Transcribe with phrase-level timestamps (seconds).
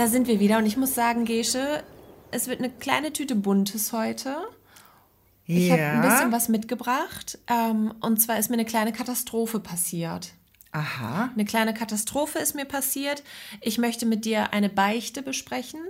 [0.00, 1.82] Da sind wir wieder und ich muss sagen, Gesche,
[2.30, 4.34] es wird eine kleine Tüte Buntes heute.
[5.44, 5.72] Ich Ja.
[5.74, 7.38] habe ein bisschen was mitgebracht.
[7.48, 10.32] Ähm, und zwar ist mir eine kleine Katastrophe passiert.
[10.72, 11.28] Aha.
[11.34, 13.22] Eine kleine Katastrophe ist mir passiert.
[13.60, 15.80] Ich möchte mit dir eine Beichte besprechen.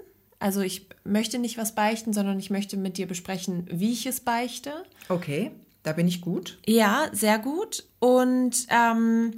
[0.41, 4.19] Also ich möchte nicht was beichten, sondern ich möchte mit dir besprechen, wie ich es
[4.19, 4.73] beichte.
[5.09, 5.53] Okay,
[5.85, 6.59] da bin ich gut.
[6.67, 7.85] Ja, sehr gut.
[8.01, 9.34] Und ähm,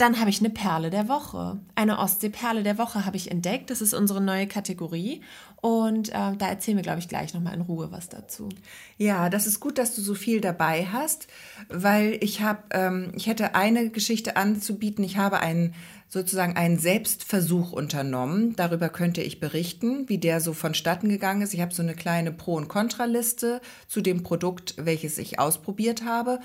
[0.00, 1.58] dann habe ich eine Perle der Woche.
[1.74, 3.70] Eine Ostseeperle der Woche habe ich entdeckt.
[3.70, 5.20] Das ist unsere neue Kategorie.
[5.60, 8.48] Und äh, da erzählen wir, glaube ich, gleich nochmal in Ruhe was dazu.
[8.96, 11.28] Ja, das ist gut, dass du so viel dabei hast,
[11.68, 15.04] weil ich habe, ähm, ich hätte eine Geschichte anzubieten.
[15.04, 15.74] Ich habe einen
[16.08, 18.56] sozusagen einen Selbstversuch unternommen.
[18.56, 21.54] Darüber könnte ich berichten, wie der so vonstatten gegangen ist.
[21.54, 26.40] Ich habe so eine kleine Pro- und Kontraliste zu dem Produkt, welches ich ausprobiert habe.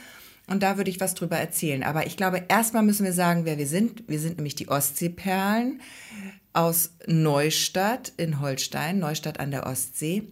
[0.47, 1.83] Und da würde ich was drüber erzählen.
[1.83, 4.03] Aber ich glaube, erstmal müssen wir sagen, wer wir sind.
[4.07, 5.81] Wir sind nämlich die Ostseeperlen
[6.53, 10.29] aus Neustadt in Holstein, Neustadt an der Ostsee.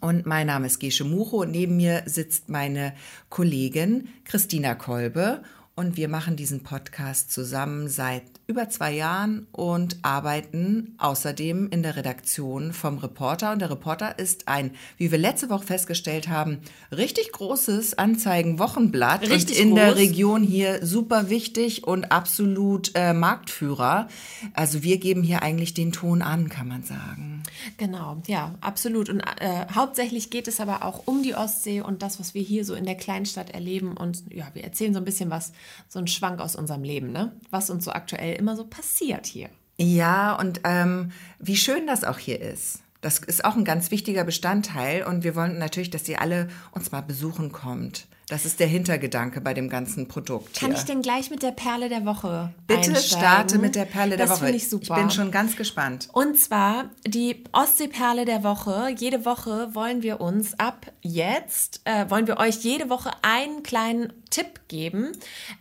[0.00, 2.94] Und mein Name ist Gesche Mucho und neben mir sitzt meine
[3.28, 5.42] Kollegin Christina Kolbe.
[5.74, 11.94] Und wir machen diesen Podcast zusammen seit über zwei Jahren und arbeiten außerdem in der
[11.94, 13.52] Redaktion vom Reporter.
[13.52, 16.58] Und der Reporter ist ein, wie wir letzte Woche festgestellt haben,
[16.90, 19.30] richtig großes Anzeigenwochenblatt.
[19.30, 19.98] Richtig und in der groß.
[19.98, 24.08] Region hier super wichtig und absolut äh, Marktführer.
[24.54, 27.44] Also wir geben hier eigentlich den Ton an, kann man sagen.
[27.76, 29.08] Genau, ja, absolut.
[29.08, 32.64] Und äh, hauptsächlich geht es aber auch um die Ostsee und das, was wir hier
[32.64, 33.96] so in der Kleinstadt erleben.
[33.96, 35.52] Und ja, wir erzählen so ein bisschen was,
[35.88, 37.32] so ein Schwank aus unserem Leben, ne?
[37.50, 39.48] Was uns so aktuell immer so passiert hier.
[39.78, 42.80] Ja, und ähm, wie schön das auch hier ist.
[43.00, 46.92] Das ist auch ein ganz wichtiger Bestandteil und wir wollen natürlich, dass ihr alle uns
[46.92, 48.06] mal besuchen kommt.
[48.30, 50.56] Das ist der Hintergedanke bei dem ganzen Produkt.
[50.56, 50.78] Kann hier.
[50.78, 53.02] ich denn gleich mit der Perle der Woche Bitte einsteigen?
[53.02, 54.46] starte mit der Perle der das Woche.
[54.46, 54.94] finde ich super.
[54.94, 56.08] Ich bin schon ganz gespannt.
[56.12, 58.94] Und zwar die Ostseeperle der Woche.
[58.96, 64.12] Jede Woche wollen wir uns ab jetzt, äh, wollen wir euch jede Woche einen kleinen
[64.30, 65.10] Tipp geben.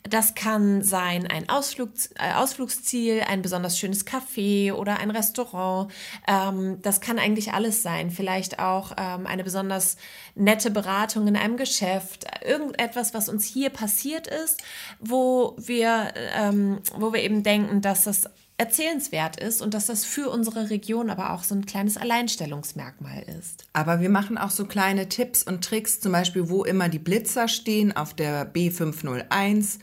[0.04, 1.90] Das kann sein ein Ausflug,
[2.20, 5.92] äh, Ausflugsziel, ein besonders schönes Café oder ein Restaurant.
[6.28, 8.12] Ähm, das kann eigentlich alles sein.
[8.12, 9.98] Vielleicht auch ähm, eine besonders
[10.36, 12.26] nette Beratung in einem Geschäft.
[12.59, 14.62] Irgendetwas, was uns hier passiert ist,
[15.00, 20.30] wo wir, ähm, wo wir eben denken, dass das erzählenswert ist und dass das für
[20.30, 23.66] unsere Region aber auch so ein kleines Alleinstellungsmerkmal ist.
[23.72, 27.48] Aber wir machen auch so kleine Tipps und Tricks, zum Beispiel, wo immer die Blitzer
[27.48, 29.80] stehen auf der B501.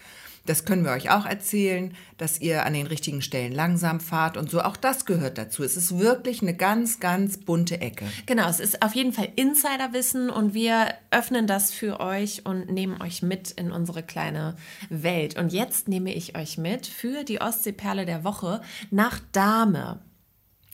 [0.47, 4.49] Das können wir euch auch erzählen, dass ihr an den richtigen Stellen langsam fahrt und
[4.51, 4.63] so.
[4.63, 5.63] Auch das gehört dazu.
[5.65, 8.07] Es ist wirklich eine ganz, ganz bunte Ecke.
[8.27, 13.01] Genau, es ist auf jeden Fall Insiderwissen und wir öffnen das für euch und nehmen
[13.03, 14.57] euch mit in unsere kleine
[14.89, 15.37] Welt.
[15.37, 20.01] Und jetzt nehme ich euch mit für die Ostseeperle der Woche nach Dahme.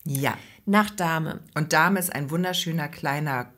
[0.04, 0.34] Ja.
[0.64, 1.40] Nach Dahme.
[1.54, 3.50] Und Dahme ist ein wunderschöner kleiner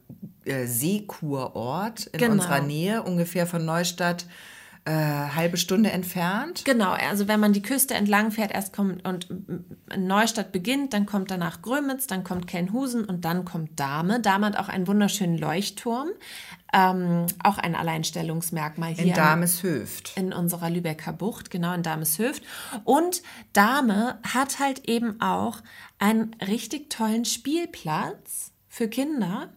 [0.46, 2.32] äh, Seekurort in Genau.
[2.32, 4.26] unserer Nähe, ungefähr von Neustadt,
[4.86, 6.64] äh, halbe Stunde entfernt.
[6.66, 9.28] Genau, also wenn man die Küste entlang fährt, erst kommt und
[9.96, 14.20] Neustadt beginnt, dann kommt danach Grömitz, dann kommt Kelnhusen und dann kommt Dahme.
[14.20, 16.08] Dahme hat auch einen wunderschönen Leuchtturm,
[16.74, 20.12] ähm, auch ein Alleinstellungsmerkmal hier In Dameshöft.
[20.16, 22.42] in unserer Lübecker Bucht, genau in Dameshöft.
[22.84, 23.22] Und
[23.54, 25.62] Dahme hat halt eben auch
[25.98, 29.48] einen richtig tollen Spielplatz für Kinder,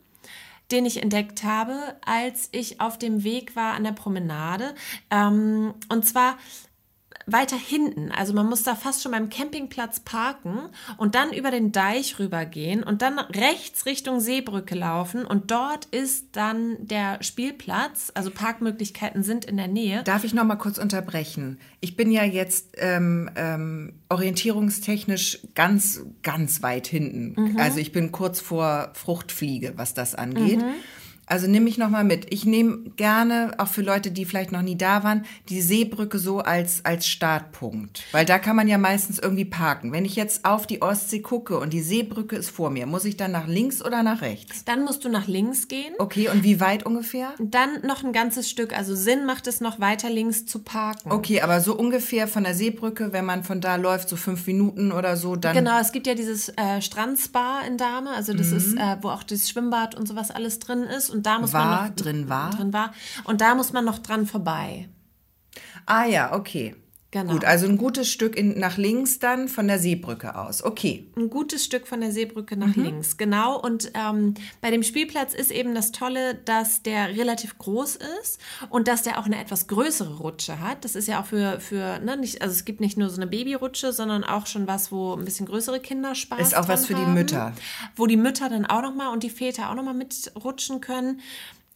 [0.71, 4.75] den ich entdeckt habe, als ich auf dem Weg war an der Promenade.
[5.09, 6.37] Ähm, und zwar
[7.27, 8.11] weiter hinten.
[8.11, 12.83] Also man muss da fast schon beim Campingplatz parken und dann über den Deich rübergehen
[12.83, 18.11] und dann rechts Richtung Seebrücke laufen und dort ist dann der Spielplatz.
[18.13, 20.03] Also Parkmöglichkeiten sind in der Nähe.
[20.03, 21.59] Darf ich noch mal kurz unterbrechen?
[21.81, 27.57] Ich bin ja jetzt ähm, ähm, orientierungstechnisch ganz, ganz weit hinten.
[27.59, 30.63] Also ich bin kurz vor Fruchtfliege, was das angeht.
[31.27, 32.33] Also nimm mich noch mal mit.
[32.33, 36.39] Ich nehme gerne, auch für Leute, die vielleicht noch nie da waren, die Seebrücke so
[36.39, 38.03] als, als Startpunkt.
[38.13, 39.91] Weil da kann man ja meistens irgendwie parken.
[39.91, 43.17] Wenn ich jetzt auf die Ostsee gucke und die Seebrücke ist vor mir, muss ich
[43.17, 44.63] dann nach links oder nach rechts?
[44.65, 45.93] Dann musst du nach links gehen.
[45.99, 47.33] Okay, und wie weit ungefähr?
[47.39, 48.75] Dann noch ein ganzes Stück.
[48.77, 51.11] Also Sinn macht es noch weiter links zu parken.
[51.11, 54.91] Okay, aber so ungefähr von der Seebrücke, wenn man von da läuft, so fünf Minuten
[54.93, 55.55] oder so, dann.
[55.55, 58.77] Genau, es gibt ja dieses äh, Strandspa in Dahme, also das ist, Mhm.
[58.77, 61.09] äh, wo auch das Schwimmbad und sowas alles drin ist.
[61.09, 62.49] Und da muss War, man noch drin war.
[62.51, 62.93] drin war.
[63.23, 64.89] Und da muss man noch dran vorbei.
[65.85, 66.75] Ah ja, okay.
[67.21, 67.33] Genau.
[67.33, 70.63] Gut, also ein gutes Stück in, nach links dann von der Seebrücke aus.
[70.63, 71.07] Okay.
[71.15, 73.59] Ein gutes Stück von der Seebrücke nach links, genau.
[73.59, 78.87] Und ähm, bei dem Spielplatz ist eben das Tolle, dass der relativ groß ist und
[78.87, 80.85] dass der auch eine etwas größere Rutsche hat.
[80.85, 83.27] Das ist ja auch für, für ne, nicht, also es gibt nicht nur so eine
[83.27, 86.93] Babyrutsche, sondern auch schon was, wo ein bisschen größere Kinder Spaß Ist auch was für
[86.93, 87.53] die haben, Mütter.
[87.95, 91.21] Wo die Mütter dann auch nochmal und die Väter auch nochmal mitrutschen können.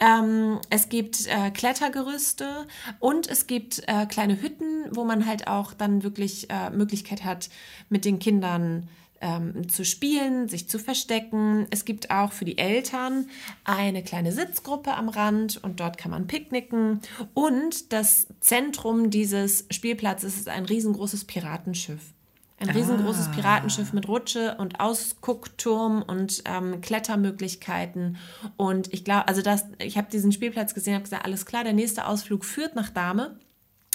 [0.02, 2.66] Ähm, es gibt äh, Klettergerüste
[3.00, 7.50] und es gibt äh, kleine Hütten, wo man halt auch dann wirklich äh, Möglichkeit hat,
[7.90, 8.90] mit den Kindern
[9.22, 11.68] ähm, zu spielen, sich zu verstecken.
[11.70, 13.30] Es gibt auch für die Eltern
[13.64, 17.02] eine kleine Sitzgruppe am Rand und dort kann man picknicken.
[17.36, 22.02] Und das Zentrum dieses Spielplatzes ist ein riesengroßes Piratenschiff.
[22.62, 23.32] Ein riesengroßes Ah.
[23.36, 28.18] Piratenschiff mit Rutsche und Ausguckturm und ähm, Klettermöglichkeiten.
[28.58, 31.74] Und ich glaube, also das, ich habe diesen Spielplatz gesehen, habe gesagt, alles klar, der
[31.74, 33.36] nächste Ausflug führt nach Dahme,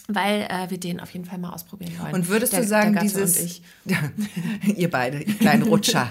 [0.09, 2.15] weil äh, wir den auf jeden Fall mal ausprobieren wollen.
[2.15, 3.39] Und würdest Der- du sagen, dieses.
[3.39, 3.63] und ich.
[4.77, 6.09] ihr beide, ihr kleinen Rutscher.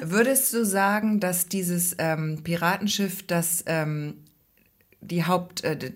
[0.00, 4.14] würdest du sagen, dass dieses ähm, Piratenschiff das ähm,
[5.06, 5.92] die, Haupt, äh, die,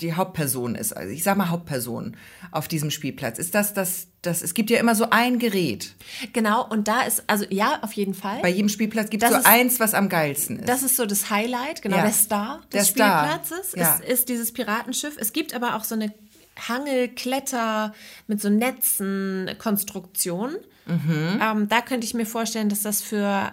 [0.00, 0.92] die- Hauptperson ist?
[0.92, 2.16] Also ich sag mal Hauptperson
[2.50, 3.38] auf diesem Spielplatz.
[3.38, 4.42] Ist das das, das.
[4.42, 5.94] Es gibt ja immer so ein Gerät.
[6.32, 8.40] Genau, und da ist, also ja, auf jeden Fall.
[8.42, 10.68] Bei jedem Spielplatz gibt es so ist- eins, was am geilsten ist.
[10.68, 12.02] Das ist so das Highlight, genau, Ja.
[12.04, 13.94] der Star des Der Star, Spielplatzes ja.
[13.96, 15.16] ist, ist dieses Piratenschiff.
[15.18, 16.12] Es gibt aber auch so eine
[16.68, 17.94] Hangel-Kletter
[18.26, 20.56] mit so Netzen-Konstruktion.
[20.86, 21.40] Mhm.
[21.40, 23.52] Ähm, da könnte ich mir vorstellen, dass das für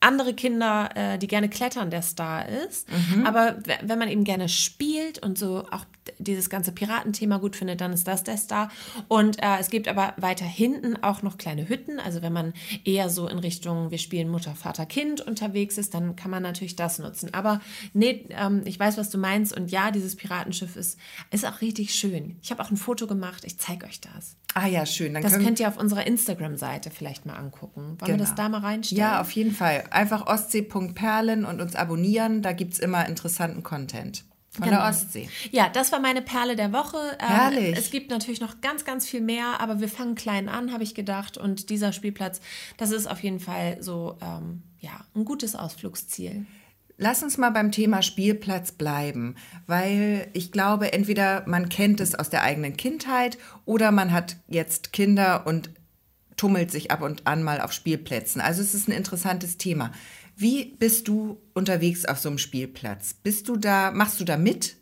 [0.00, 2.88] andere Kinder, äh, die gerne klettern, der Star ist.
[2.90, 3.26] Mhm.
[3.26, 5.84] Aber wenn man eben gerne spielt und so auch
[6.18, 8.70] dieses ganze Piratenthema gut findet, dann ist das der Star.
[9.08, 11.98] Und äh, es gibt aber weiter hinten auch noch kleine Hütten.
[12.00, 12.52] Also wenn man
[12.84, 16.76] eher so in Richtung, wir spielen Mutter, Vater, Kind unterwegs ist, dann kann man natürlich
[16.76, 17.32] das nutzen.
[17.34, 17.60] Aber
[17.92, 19.56] nee, ähm, ich weiß, was du meinst.
[19.56, 20.98] Und ja, dieses Piratenschiff ist,
[21.30, 22.36] ist auch richtig schön.
[22.42, 23.44] Ich habe auch ein Foto gemacht.
[23.44, 24.36] Ich zeige euch das.
[24.54, 25.14] ah ja, schön.
[25.14, 27.96] Dann Das könnt ihr auf unserer Instagram-Seite vielleicht mal angucken.
[28.00, 28.42] Wollen wir das Genau.
[28.42, 29.00] da mal reinstellen?
[29.00, 29.84] Ja, auf jeden Fall.
[29.90, 32.42] Einfach ostsee.perlen und uns abonnieren.
[32.42, 34.24] Da gibt es immer interessanten Content.
[34.58, 34.80] Von Genau.
[34.80, 35.28] der Ostsee.
[35.50, 36.96] Ja, das war meine Perle der Woche.
[37.20, 37.76] Ähm, Herrlich.
[37.78, 40.94] Es gibt natürlich noch ganz, ganz viel mehr, aber wir fangen klein an, habe ich
[40.94, 41.38] gedacht.
[41.38, 42.40] Und dieser Spielplatz,
[42.76, 46.44] das ist auf jeden Fall so ähm, ja, ein gutes Ausflugsziel.
[46.96, 49.36] Lass uns mal beim Thema Spielplatz bleiben,
[49.68, 54.92] weil ich glaube, entweder man kennt es aus der eigenen Kindheit oder man hat jetzt
[54.92, 55.70] Kinder und
[56.36, 58.40] tummelt sich ab und an mal auf Spielplätzen.
[58.40, 59.92] Also es ist ein interessantes Thema.
[60.40, 63.12] Wie bist du unterwegs auf so einem Spielplatz?
[63.12, 64.76] Bist du da, machst du da mit?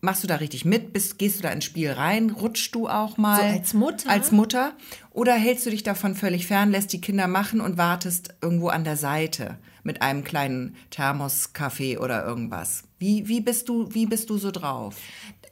[0.00, 0.94] Machst du da richtig mit?
[0.94, 2.30] Bist, gehst du da ins Spiel rein?
[2.30, 3.36] Rutschst du auch mal?
[3.36, 4.08] So als Mutter?
[4.08, 4.72] Als Mutter?
[5.10, 8.84] Oder hältst du dich davon völlig fern, lässt die Kinder machen und wartest irgendwo an
[8.84, 12.84] der Seite mit einem kleinen Thermoskaffee oder irgendwas?
[12.98, 14.96] Wie, wie, bist du, wie bist du so drauf?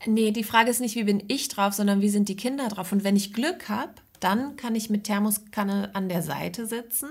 [0.07, 2.91] Nee, die Frage ist nicht, wie bin ich drauf, sondern wie sind die Kinder drauf.
[2.91, 7.09] Und wenn ich Glück habe, dann kann ich mit Thermoskanne an der Seite sitzen.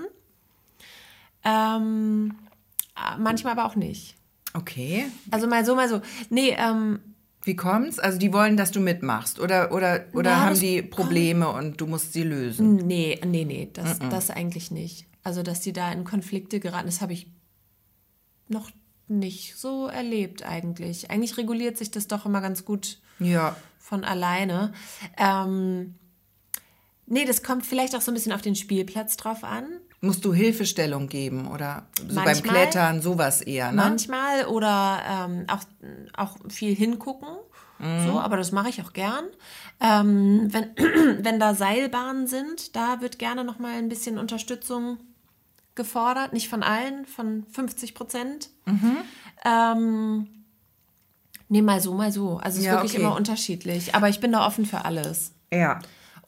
[1.46, 2.34] Ähm,
[2.96, 4.16] äh, manchmal aber auch nicht.
[4.54, 5.06] Okay.
[5.30, 6.00] Also mal so, mal so.
[6.30, 6.98] Nee, ähm,
[7.44, 7.98] Wie kommt's?
[7.98, 11.86] Also die wollen, dass du mitmachst oder, oder, oder Na, haben die Probleme und du
[11.86, 12.76] musst sie lösen?
[12.76, 15.06] Nee, nee, nee, das, das eigentlich nicht.
[15.22, 17.26] Also, dass die da in Konflikte geraten, das habe ich
[18.48, 18.70] noch
[19.08, 21.10] nicht so erlebt eigentlich.
[21.10, 23.54] Eigentlich reguliert sich das doch immer ganz gut Ja.
[23.78, 24.72] von alleine.
[25.16, 25.94] Ähm,
[27.06, 29.66] nee, das kommt vielleicht auch so ein bisschen auf den Spielplatz drauf an.
[30.00, 32.54] Musst du Hilfestellung geben oder so beim Manchmal.
[32.54, 33.76] Klettern, sowas eher, ne?
[33.76, 35.60] Manchmal oder ähm, auch,
[36.16, 37.28] auch viel hingucken.
[37.78, 39.24] So, aber das mache ich auch gern.
[39.80, 40.70] Ähm, wenn,
[41.24, 44.96] wenn da Seilbahnen sind, da wird gerne noch mal ein bisschen Unterstützung
[45.74, 46.32] gefordert.
[46.32, 48.48] Nicht von allen, von 50 Prozent.
[49.44, 50.26] Ähm,
[51.50, 52.38] nee, mal so, mal so.
[52.38, 53.02] Also es ist Ja, wirklich okay.
[53.02, 53.94] immer unterschiedlich.
[53.94, 55.32] Aber ich bin da offen für alles.
[55.52, 55.78] Ja.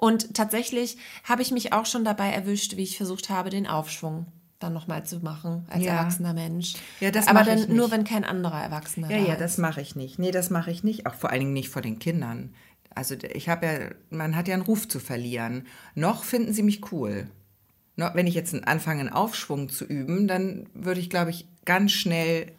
[0.01, 4.27] Und tatsächlich habe ich mich auch schon dabei erwischt, wie ich versucht habe, den Aufschwung
[4.61, 5.95] dann nochmal zu machen als Ja.
[5.97, 6.75] erwachsener Mensch.
[7.01, 9.41] Ja, das Aber dann nur, wenn kein anderer Erwachsener Ja, da ja, ist.
[9.41, 10.21] das mache ich nicht.
[10.21, 11.07] Nee, das mache ich nicht.
[11.07, 12.55] Auch vor allen Dingen nicht vor den Kindern.
[12.95, 13.73] Also ich habe ja,
[14.11, 15.67] man hat ja einen Ruf zu verlieren.
[15.97, 17.27] Noch finden sie mich cool.
[17.97, 21.91] Noch, wenn ich jetzt anfange, einen Aufschwung zu üben, dann würde ich, glaube ich, ganz
[21.93, 22.53] schnell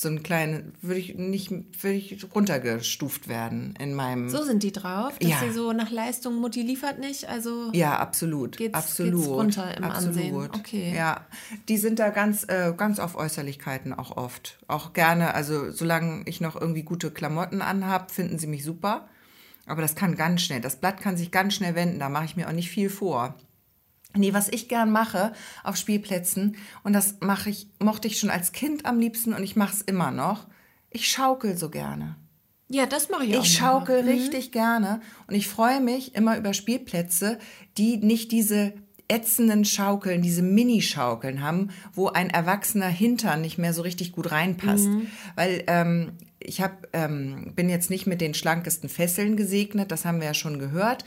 [0.00, 4.28] so einen kleinen, würde ich nicht, würde ich runtergestuft werden in meinem.
[4.28, 5.40] So sind die drauf, dass Ja.
[5.40, 8.56] sie so nach Leistung, Mutti liefert nicht, also Ja, absolut.
[8.56, 9.14] Geht's- absolut.
[9.16, 10.16] geht's runter im absolut.
[10.16, 10.36] Ansehen?
[10.60, 10.92] Okay.
[10.94, 11.26] Ja,
[11.68, 14.58] die sind da ganz, äh, ganz auf Äußerlichkeiten auch oft.
[14.68, 19.08] Auch gerne, also solange ich noch irgendwie gute Klamotten anhab, finden sie mich super.
[19.66, 22.36] Aber das kann ganz schnell, das Blatt kann sich ganz schnell wenden, da mache ich
[22.36, 23.34] mir auch nicht viel vor.
[24.14, 25.32] Nee, was ich gern mache
[25.64, 29.54] auf Spielplätzen, und das mache ich, mochte ich schon als Kind am liebsten und ich
[29.54, 30.46] mache es immer noch,
[30.90, 32.16] ich schaukel so gerne.
[32.68, 33.42] Ja, das mache ich auch.
[33.42, 37.38] Ich schaukel richtig gerne und ich freue mich immer über Spielplätze,
[37.76, 38.74] die nicht diese
[39.08, 44.88] ätzenden Schaukeln, diese Mini-Schaukeln haben, wo ein erwachsener Hintern nicht mehr so richtig gut reinpasst.
[45.34, 50.20] Weil ähm, ich hab, ähm, bin jetzt nicht mit den schlankesten Fesseln gesegnet, das haben
[50.20, 51.06] wir ja schon gehört.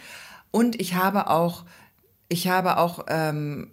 [0.50, 1.64] Und ich habe auch,
[2.32, 3.70] ich habe auch ähm,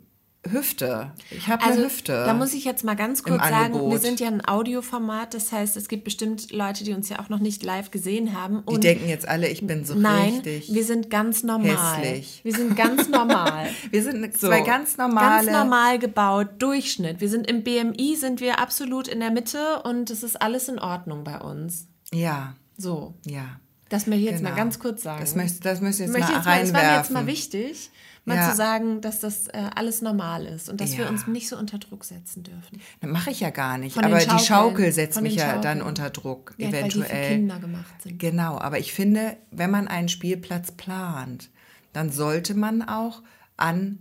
[0.49, 1.13] Hüfte.
[1.31, 2.15] Ich habe eine Hüfte.
[2.15, 4.01] Also, Da muss ich jetzt mal ganz kurz sagen, wir Angebot.
[4.01, 7.41] sind ja ein Audioformat, das heißt, es gibt bestimmt Leute, die uns ja auch noch
[7.41, 8.63] nicht live gesehen haben.
[8.71, 10.73] die denken jetzt alle, ich bin so nein, richtig.
[10.73, 11.97] wir sind ganz normal.
[11.99, 12.41] hässlich.
[12.45, 13.67] Wir sind ganz normal.
[13.91, 15.45] Wir sind zwei ganz normale.
[15.47, 17.21] Ganz normal gebaut, Durchschnitt.
[17.21, 20.79] Wir sind im BMI, sind wir absolut in der Mitte und es ist alles in
[20.79, 21.89] Ordnung bei uns.
[22.13, 23.59] Ja, So, ja.
[23.89, 24.61] das möchte ich jetzt mal Genau.
[24.63, 25.21] ganz kurz sagen.
[25.21, 27.15] Das möchtest, das müsst ihr jetzt möchte mal jetzt mal, es war mir jetzt reinwerfen.
[27.15, 27.91] mal wichtig,
[28.29, 28.51] mal Ja.
[28.51, 31.11] zu sagen, dass das äh, alles normal ist und dass wir Ja.
[31.11, 32.81] uns nicht so unter Druck setzen dürfen.
[33.01, 33.95] Das mache ich ja gar nicht.
[33.95, 34.39] Von aber die.
[34.39, 37.37] Schaukel setzt mich ja dann unter Druck, Ja, weil die für eventuell.
[37.39, 38.19] Kinder gemacht sind.
[38.19, 41.51] Genau, aber ich finde, wenn man einen Spielplatz plant,
[41.93, 43.23] dann sollte man auch
[43.57, 43.99] an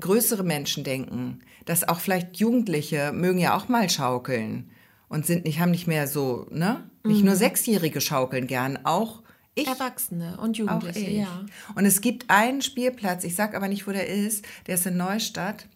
[0.00, 1.40] größere Menschen denken.
[1.64, 4.70] Dass auch vielleicht Jugendliche mögen ja auch mal schaukeln
[5.08, 6.88] und sind nicht, haben nicht mehr so, ne?
[7.04, 7.26] Nicht Mhm.
[7.26, 9.22] nur Sechsjährige schaukeln gern, auch
[9.62, 9.66] ich.
[9.68, 11.18] Erwachsene und Jugendliche, ich.
[11.18, 11.44] ja.
[11.74, 14.96] Und es gibt einen Spielplatz, ich sag aber nicht, wo der ist, der ist in
[14.96, 15.66] Neustadt.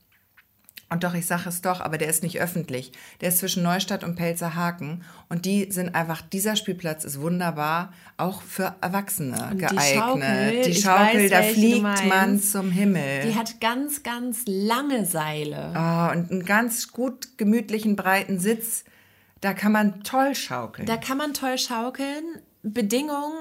[0.92, 2.92] Und doch, ich sage es doch, aber der ist nicht öffentlich.
[3.22, 5.04] Der ist zwischen Neustadt und Pelzerhaken.
[5.30, 9.94] Und die sind einfach, dieser Spielplatz ist wunderbar, auch für Erwachsene Und die geeignet.
[9.94, 13.22] Schaukel, die Schaukel, weiß, da fliegt man zum Himmel.
[13.22, 15.70] Die hat ganz, ganz lange Seile.
[15.70, 18.84] oh, und einen ganz gut gemütlichen, breiten Sitz.
[19.40, 20.86] Da kann man toll schaukeln.
[20.86, 22.22] Da kann man toll schaukeln.
[22.62, 23.32] Bedingung,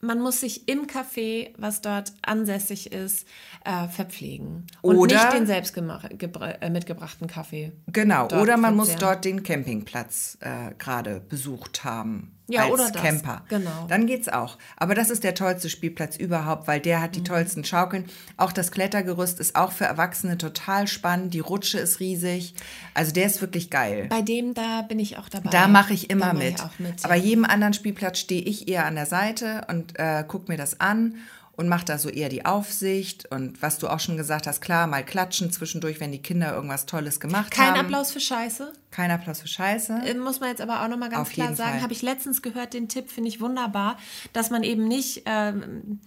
[0.00, 3.26] man muss sich im Café, was dort ansässig ist,
[3.64, 4.66] äh, verpflegen.
[4.82, 7.72] Und Oder- nicht den selbst äh, mitgebrachten Kaffee.
[7.88, 9.12] Genau, oder man muss verzehren.
[9.12, 12.32] dort den Campingplatz äh, gerade besucht haben.
[12.48, 13.42] Ja, als oder das, Camper.
[13.48, 13.86] genau.
[13.88, 14.58] Dann geht's auch.
[14.76, 17.02] Aber das ist der tollste Spielplatz überhaupt, weil der Mhm.
[17.02, 18.06] hat die tollsten Schaukeln.
[18.36, 21.32] Auch das Klettergerüst ist auch für Erwachsene total spannend.
[21.32, 22.54] Die Rutsche ist riesig.
[22.92, 24.06] Also der ist wirklich geil.
[24.10, 25.50] Bei dem da bin ich auch dabei.
[25.50, 26.56] Da mache ich immer mach mit.
[26.72, 27.04] Ich mit.
[27.04, 30.80] Aber jedem anderen Spielplatz stehe ich eher an der Seite und äh, guck mir das
[30.80, 31.14] an
[31.60, 33.30] und mache da so eher die Aufsicht.
[33.30, 36.86] Und was du auch schon gesagt hast, klar, mal klatschen zwischendurch, wenn die Kinder irgendwas
[36.86, 37.80] Tolles gemacht Kein haben.
[37.80, 38.72] Applaus für Scheiße.
[38.90, 40.00] Kein Applaus für Scheiße.
[40.06, 42.72] Äh, Muss man jetzt aber auch nochmal ganz Auf klar sagen, habe ich letztens gehört,
[42.72, 43.98] den Tipp finde ich wunderbar,
[44.32, 46.00] dass man eben nicht, ähm,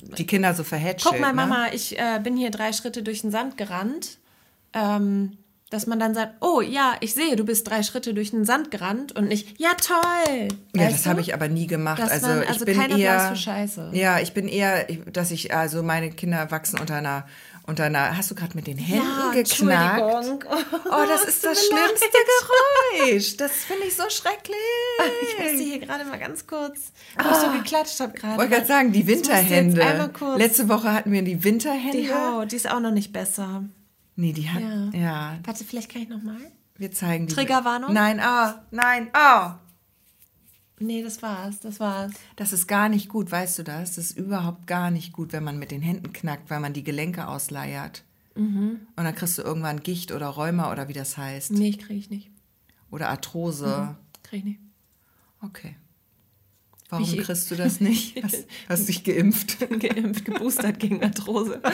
[0.00, 1.14] die Kinder so verhätschelt.
[1.14, 1.34] guck mal ne?
[1.34, 4.18] Mama, ich äh, bin hier drei Schritte durch den Sand gerannt,
[4.72, 5.36] ähm,
[5.72, 8.70] dass man dann sagt, oh ja, ich sehe, du bist drei Schritte durch den Sand
[8.70, 10.48] gerannt und nicht, ja toll.
[10.74, 12.00] Ja, das habe ich aber nie gemacht.
[12.00, 13.90] Dass also man- ich also bin kein Applaus eher für Scheiße.
[13.92, 17.26] Ja, ich bin eher, ich- dass ich also meine Kinder wachsen unter einer
[17.64, 18.16] unter einer.
[18.16, 20.00] Hast du gerade mit den Händen Ja, geknackt?
[20.00, 20.44] Entschuldigung.
[20.90, 22.06] Oh, das ist das schlimmste
[23.06, 23.36] Geräusch.
[23.36, 24.56] Das finde ich so schrecklich.
[25.22, 26.90] Ich musste hier gerade mal ganz kurz,
[27.22, 28.32] wo ich so geklatscht habe gerade.
[28.32, 30.10] Ich wollte gerade sagen, die Winterhände.
[30.36, 31.98] Letzte Woche hatten wir die Winterhände.
[31.98, 33.62] Die Haut, die ist auch noch nicht besser.
[34.22, 34.62] Nee, die hat.
[34.62, 34.90] Ja.
[34.92, 35.38] Ja.
[35.42, 36.38] Warte, vielleicht kann ich noch mal.
[36.76, 37.34] wir zeigen die.
[37.34, 37.92] Triggerwarnung?
[37.92, 39.58] Nein, ah, nein, ah.
[40.78, 42.12] Nee, das war's, das war's.
[42.36, 43.96] Das ist gar nicht gut, weißt du das?
[43.96, 46.84] Das ist überhaupt gar nicht gut, wenn man mit den Händen knackt, weil man die
[46.84, 48.04] Gelenke ausleiert.
[48.36, 48.86] Mhm.
[48.94, 51.50] Und dann kriegst du irgendwann Gicht oder Rheuma oder wie das heißt.
[51.50, 52.30] Nee, kriege ich nicht.
[52.92, 53.96] Oder Arthrose.
[54.22, 54.60] Kriege ich nicht.
[55.40, 55.74] Okay.
[56.90, 58.16] Warum Ich- kriegst du das nicht?
[58.22, 59.58] Hast, hast dich geimpft?
[59.80, 61.60] Geimpft, geboostert gegen Arthrose.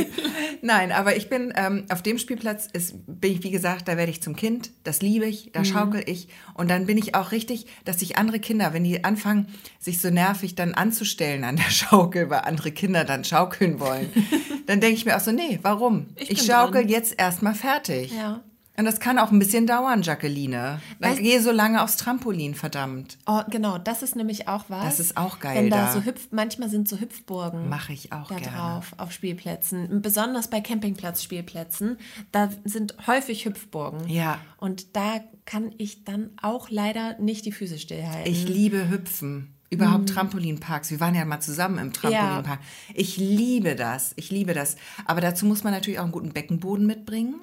[0.00, 0.06] Okay.
[0.62, 4.10] Nein, aber ich bin ähm, auf dem Spielplatz, ist, bin ich, wie gesagt, da werde
[4.10, 4.70] ich zum Kind.
[4.82, 5.50] Das liebe ich, Mhm.
[5.52, 6.28] da schaukel ich.
[6.54, 9.48] Und dann bin ich auch richtig, dass sich andere Kinder, wenn die anfangen,
[9.78, 14.08] sich so nervig dann anzustellen an der Schaukel, weil andere Kinder dann schaukeln wollen,
[14.66, 16.06] dann denke ich mir auch so, nee, warum?
[16.16, 16.88] Ich Ich, schaukel dran.
[16.90, 18.12] jetzt erstmal fertig.
[18.12, 18.42] Ja.
[18.76, 20.80] Und das kann auch ein bisschen dauern, Jacqueline.
[21.00, 23.18] Weißt- gehe so lange aufs Trampolin, verdammt.
[23.26, 24.84] Oh, genau, das ist nämlich auch was.
[24.84, 25.92] Das ist auch geil Wenn da, da.
[25.92, 27.68] so hüpft, manchmal sind so Hüpfburgen.
[27.68, 28.56] Mache ich auch da gerne.
[28.56, 30.02] drauf auf Spielplätzen.
[30.02, 31.98] Besonders bei Campingplatzspielplätzen.
[32.32, 34.08] Da sind häufig Hüpfburgen.
[34.08, 34.38] Ja.
[34.58, 38.30] Und da kann ich dann auch leider nicht die Füße stillhalten.
[38.32, 39.50] Ich liebe Hüpfen.
[39.70, 40.90] Überhaupt Trampolinparks.
[40.90, 42.60] Wir waren ja mal zusammen im Trampolinpark.
[42.92, 44.12] Ich liebe das.
[44.16, 44.76] Ich liebe das.
[45.04, 47.36] Aber dazu muss man natürlich auch einen guten Beckenboden mitbringen.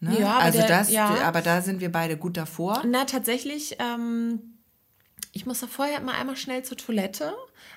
[0.00, 0.20] Ne?
[0.20, 1.08] Ja, aber also der- das, ja.
[1.22, 2.82] aber da sind wir beide gut davor.
[2.86, 4.40] Na, tatsächlich, ähm,
[5.32, 7.32] ich muss da vorher mal einmal schnell zur Toilette.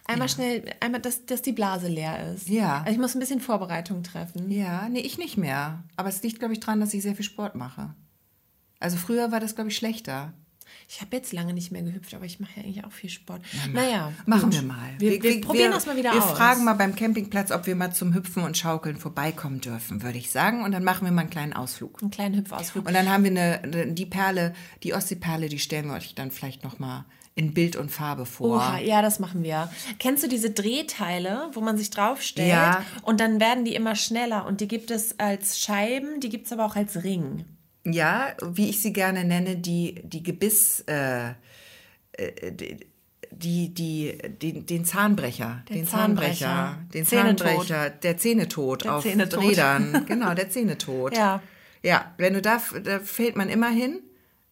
[0.05, 2.49] Einmal schnell, einmal, dass, dass die Blase leer ist.
[2.49, 2.79] Ja.
[2.79, 4.49] Also ich muss ein bisschen Vorbereitung treffen.
[4.51, 5.83] Ja, nee, ich nicht mehr.
[5.95, 7.93] Aber es liegt, glaube ich, dran, dass ich sehr viel Sport mache.
[8.79, 10.33] Also früher war das, glaube ich, schlechter.
[10.89, 13.41] Ich habe jetzt lange nicht mehr gehüpft, aber ich mache ja eigentlich auch viel Sport.
[13.73, 14.53] naja, Machen gut.
[14.53, 14.89] wir mal.
[14.99, 16.29] Wir, wir, probieren das mal wieder wir aus.
[16.29, 20.17] Wir fragen mal beim Campingplatz, ob wir mal zum Hüpfen und Schaukeln vorbeikommen dürfen, würde
[20.17, 20.63] ich sagen.
[20.63, 22.01] Und dann machen wir mal einen kleinen Ausflug.
[22.01, 22.87] Einen kleinen Hüpfausflug.
[22.87, 24.53] Und dann haben wir eine, die Perle,
[24.83, 27.03] die Ostseeperle, die stellen wir euch dann vielleicht noch mal
[27.35, 28.55] in Bild und Farbe vor.
[28.57, 29.69] Oha, ja, das machen wir.
[29.99, 32.83] Kennst du diese Drehteile, wo man sich draufstellt Ja.
[33.03, 36.51] und dann werden die immer schneller und die gibt es als Scheiben, die gibt es
[36.53, 37.45] aber auch als Ring.
[37.93, 41.29] Ja, wie ich sie gerne nenne, die, die Gebiss, äh,
[42.13, 42.77] äh, die,
[43.31, 45.63] die, die, den, den Zahnbrecher.
[45.69, 46.45] Der den Zahnbrecher.
[46.45, 46.77] Zahnbrecher.
[46.93, 47.47] Den Zähnetod.
[47.47, 47.89] Zahnbrecher.
[47.89, 49.43] Der Zähnetod Der auf Zähnetod.
[49.43, 50.05] Rädern.
[50.07, 51.15] Genau, der Zähnetod.
[51.15, 51.41] Ja.
[51.83, 53.99] Ja, wenn du da, da fällt man immer hin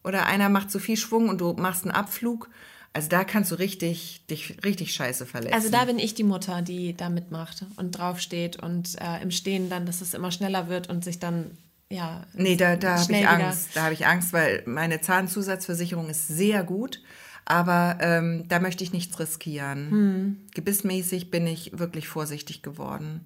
[0.04, 2.50] oder einer macht zu viel Schwung und du machst einen Abflug.
[2.94, 5.54] Also da kannst du richtig, dich richtig scheiße verletzen.
[5.54, 9.70] Also da bin ich die Mutter, die da mitmacht und draufsteht und äh, im Stehen
[9.70, 11.58] dann, dass es immer schneller wird und sich dann,
[11.90, 12.26] ja.
[12.34, 13.70] Nee, da, da habe ich Angst.
[13.76, 17.02] Da habe ich Angst, weil meine Zahnzusatzversicherung ist sehr gut.
[17.46, 19.92] Aber ähm, da möchte ich nichts riskieren.
[19.92, 20.38] Hm.
[20.56, 23.22] Gebissmäßig bin ich wirklich vorsichtig geworden.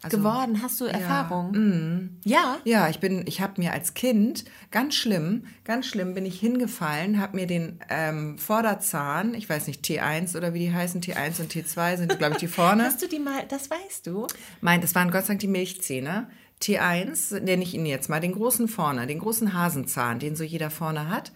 [0.00, 2.10] Also, Geworden, hast du Erfahrung?
[2.22, 2.58] Ja.
[2.64, 7.20] Ja, ich bin, ich habe mir als Kind ganz schlimm, ganz schlimm bin ich hingefallen,
[7.20, 11.52] habe mir den ähm, Vorderzahn, ich weiß nicht T1 oder wie die heißen, T1 und
[11.52, 12.84] T2 sind, glaube ich, die vorne.
[12.84, 14.28] Hast du die mal, das weißt du?
[14.60, 16.28] Mein, das waren Gott sei Dank die Milchzähne.
[16.62, 20.70] T1 nenne ich ihn jetzt mal, den großen vorne, den großen Hasenzahn, den so jeder
[20.70, 21.32] vorne hat.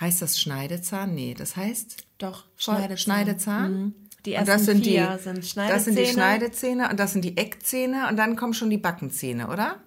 [0.00, 1.14] Heißt das Schneidezahn?
[1.14, 2.98] Nee, das heißt Doch, Schneidezahn.
[2.98, 3.72] Schneidezahn.
[3.84, 3.94] Mhm.
[4.26, 6.12] Die Und ersten das sind vier die, sind Das sind die Schneidezähne.
[6.12, 9.80] Schneidezähne und das sind die Eckzähne und dann kommen schon die Backenzähne, oder?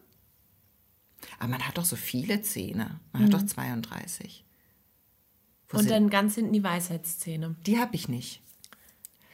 [1.39, 2.99] Aber man hat doch so viele Zähne.
[3.11, 4.45] Man hat doch 32.
[5.69, 7.55] Wo Und sind- dann ganz hinten die Weisheitszähne.
[7.67, 8.41] die habe ich nicht.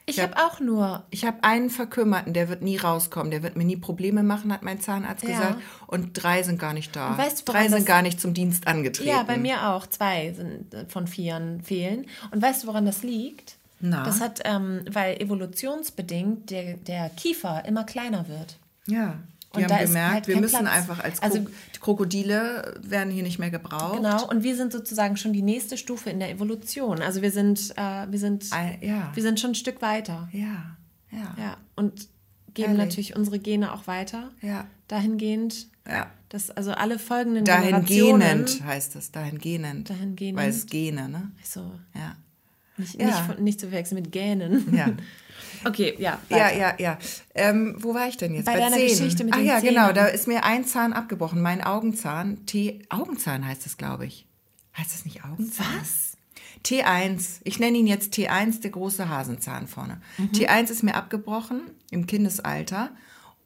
[0.08, 3.56] Ich Ich habe auch nur Ich habe einen verkümmerten, der wird nie rauskommen, der wird
[3.56, 5.30] mir nie Probleme machen, hat mein Zahnarzt Ja.
[5.30, 5.62] gesagt.
[5.88, 7.12] Und drei sind gar nicht da.
[7.12, 9.10] Und weißt du, drei sind gar nicht zum Dienst angetreten.
[9.10, 9.88] Ja, bei mir auch.
[9.88, 12.06] Zwei sind äh, von vieren fehlen.
[12.32, 13.56] Und weißt du, woran das liegt?
[13.80, 14.04] Na?
[14.04, 18.58] Das hat, ähm, weil evolutionsbedingt der, der Kiefer immer kleiner wird.
[18.88, 19.16] Ja.
[19.58, 20.74] Die Und haben gemerkt, halt wir müssen Platz.
[20.76, 23.98] einfach als Also- Kro die Krokodile werden hier nicht mehr gebraucht.
[23.98, 24.28] Genau.
[24.28, 27.02] Und wir sind sozusagen schon die nächste Stufe in der Evolution.
[27.02, 29.12] Also wir sind, äh, wir sind, Ein- ja.
[29.14, 30.28] wir sind schon ein Stück weiter.
[30.32, 30.76] Ja,
[31.12, 31.58] ja, Ja.
[31.76, 32.08] Und
[32.54, 32.86] geben Ehrlich.
[32.86, 34.32] natürlich unsere Gene auch weiter.
[34.42, 36.08] ja, Dahingehend, ja.
[36.30, 38.20] dass also alle folgenden Generationen.
[38.22, 39.90] Dahingehnend heißt das, dahingehnend.
[39.90, 40.40] Dahingehnend.
[40.42, 41.32] Weil es Gene, ne?
[41.44, 42.16] So, Ja.
[42.78, 43.28] Nicht, Ja.
[43.28, 44.74] nicht, nicht zu verwechseln mit Gähnen.
[44.76, 44.90] Ja.
[45.64, 46.20] Okay, ja.
[46.30, 46.58] Ja, weiter.
[46.58, 46.98] ja, ja.
[47.34, 48.46] Ähm, wo war ich denn jetzt?
[48.46, 48.88] Bei deiner Zähnen.
[48.90, 49.74] Geschichte mit Ach den ja, Zähnen.
[49.76, 49.92] genau.
[49.94, 51.42] Da ist mir ein Zahn abgebrochen.
[51.42, 52.46] Mein Augenzahn.
[52.46, 52.82] T.
[52.90, 54.28] Augenzahn heißt es, glaube ich.
[54.78, 55.66] Heißt das nicht Augenzahn?
[55.80, 56.18] Was?
[56.66, 57.40] T1.
[57.46, 60.02] Ich nenne ihn jetzt T1, der große Hasenzahn vorne.
[60.20, 60.26] Mhm.
[60.34, 62.90] T1 ist mir abgebrochen im Kindesalter.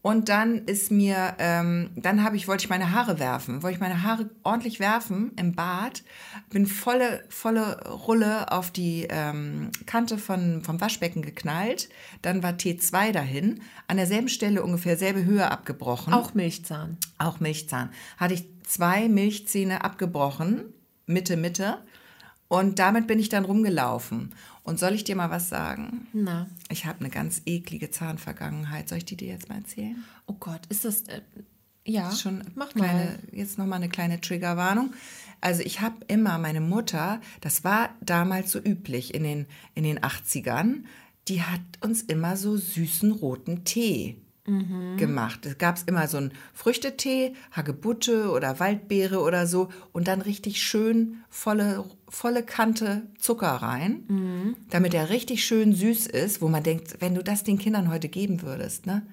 [0.02, 3.82] Und dann ist mir, ähm, dann habe ich, wollte ich meine Haare werfen, wollte ich
[3.82, 6.04] meine Haare ordentlich werfen im Bad,
[6.50, 11.90] bin volle, volle Rulle auf die ähm, Kante von, vom Waschbecken geknallt.
[12.22, 16.98] Dann war T2 dahin, an derselben Stelle ungefähr selbe Höhe abgebrochen Auch Milchzahn.
[17.18, 20.74] auch Milchzahn, hatte ich zwei Milchzähne abgebrochen,
[21.08, 21.80] Mitte, Mitte.
[22.48, 24.34] Und damit bin ich dann rumgelaufen.
[24.64, 26.08] Und soll ich dir mal was sagen?
[26.14, 26.48] Na.
[26.70, 28.88] Ich habe eine ganz eklige Zahnvergangenheit.
[28.90, 30.04] Soll ich die dir jetzt mal erzählen?
[30.28, 31.02] Oh Gott, ist das.
[31.04, 31.22] Äh,
[31.86, 33.20] ja, Schon mach kleine, mal.
[33.32, 34.94] jetzt noch mal eine kleine Triggerwarnung.
[35.42, 40.00] Also ich habe immer meine Mutter, das war damals so üblich in den in den
[40.00, 40.84] 80ern,
[41.30, 44.98] die hat uns immer so süßen roten Tee Mhm.
[44.98, 45.46] gemacht.
[45.46, 51.18] Es gab immer so einen Früchtetee, Hagebutte oder Waldbeere oder so und dann richtig schön
[51.30, 54.56] volle volle Kante Zucker rein, Mhm.
[54.70, 58.10] damit er richtig schön süß ist, wo man denkt, wenn du das den Kindern heute
[58.10, 59.04] geben würdest, ne?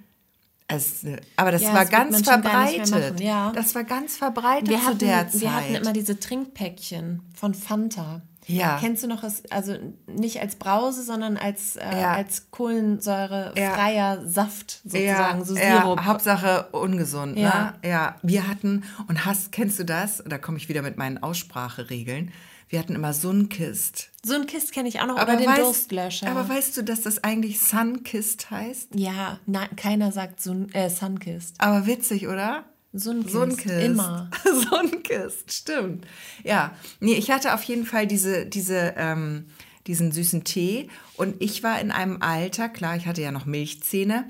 [0.69, 1.07] Es,
[1.37, 3.21] aber das Ja, war das ganz verbreitet.
[3.21, 3.53] ja.
[3.55, 5.41] Das war ganz verbreitet Wir zu hatten, der Zeit.
[5.41, 8.23] wir hatten immer diese Trinkpäckchen von Fanta.
[8.49, 8.79] Ja.
[8.81, 12.15] Kennst du noch also nicht als Brause, sondern als, äh, Ja.
[12.15, 16.01] als kohlensäurefreier Saft sozusagen, so ja, Sirup.
[16.05, 17.77] Hauptsache ungesund, Ja.
[17.83, 17.89] ne?
[17.89, 20.23] Ja, wir hatten, und hast, kennst du das?
[20.27, 22.33] Da komme ich wieder mit meinen Ausspracheregeln.
[22.69, 24.11] Wir hatten immer Sunkist.
[24.25, 26.29] so ein Kist kenne ich auch noch, aber den weißt, Durstlöscher.
[26.29, 28.95] aber weißt du, dass das eigentlich Sunkist heißt?
[28.95, 31.55] ja, nein, keiner sagt Sun, äh, Sunkist.
[31.59, 32.65] Aber witzig, oder?
[32.93, 33.33] Sunkist.
[33.33, 33.85] Sunkist.
[33.85, 34.31] Immer.
[34.71, 36.07] Sunkist, stimmt.
[36.43, 39.47] Ja, nee, ich hatte auf jeden Fall diese, diese, ähm,
[39.87, 44.29] diesen süßen Tee und ich war in einem Alter, klar, ich hatte ja noch Milchzähne.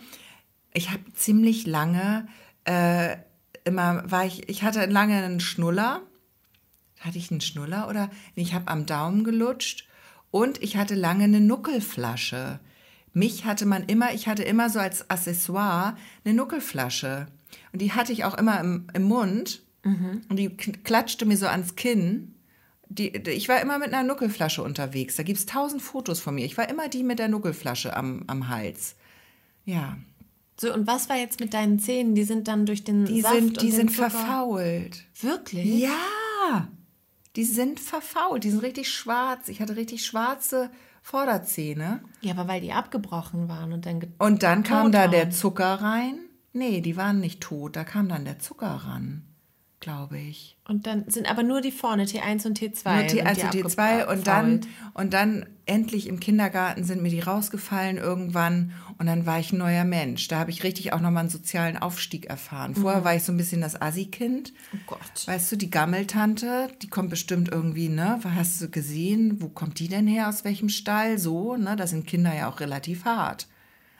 [0.74, 2.28] Ich habe ziemlich lange
[2.64, 3.16] äh,
[3.64, 6.02] immer, war ich, ich hatte lange einen Schnuller.
[7.00, 8.10] Hatte ich einen Schnuller oder?
[8.34, 9.86] Nee, ich habe am Daumen gelutscht
[10.30, 12.58] und ich hatte lange eine Nuckelflasche.
[13.12, 17.26] Mich hatte man immer, ich hatte immer so als Accessoire eine Nuckelflasche.
[17.72, 19.62] Und die hatte ich auch immer im, im Mund.
[19.84, 22.34] Und die klatschte mir so ans Kinn.
[22.88, 25.14] Die, ich war immer mit einer Nuckelflasche unterwegs.
[25.16, 26.44] Da gibt es tausend Fotos von mir.
[26.44, 28.96] Ich war immer die mit der Nuckelflasche am, am Hals.
[29.64, 29.96] Ja.
[30.60, 32.14] So, und was war jetzt mit deinen Zähnen?
[32.16, 35.04] Die sind dann durch den Die Saft sind, und die den sind Zucker- verfault.
[35.20, 35.66] Wirklich?
[35.82, 36.68] Ja,
[37.36, 38.44] die sind verfault.
[38.44, 39.48] Die sind richtig schwarz.
[39.48, 40.70] Ich hatte richtig schwarze
[41.02, 42.00] Vorderzähne.
[42.22, 44.14] Ja, aber weil die abgebrochen waren und dann.
[44.18, 45.32] Und dann kam da der waren.
[45.32, 46.18] Zucker rein.
[46.52, 47.76] Nee, die waren nicht tot.
[47.76, 49.25] Da kam dann der Zucker ran,
[49.86, 50.56] glaube ich.
[50.66, 52.92] Und dann sind aber nur die vorne, T1 und T2.
[52.92, 54.60] Nur T1 sind und die T2 und dann,
[54.94, 59.58] und dann endlich im Kindergarten sind mir die rausgefallen irgendwann und dann war ich ein
[59.58, 60.26] neuer Mensch.
[60.26, 62.74] Da habe ich richtig auch nochmal einen sozialen Aufstieg erfahren.
[62.74, 64.52] Vorher war ich so ein bisschen das Assi-Kind.
[64.74, 65.26] Oh Gott.
[65.26, 68.18] Weißt du, die Gammeltante, die kommt bestimmt irgendwie, ne?
[68.34, 71.18] Hast du gesehen, wo kommt die denn her, aus welchem Stall?
[71.18, 71.76] So, ne?
[71.76, 73.46] Da sind Kinder ja auch relativ hart.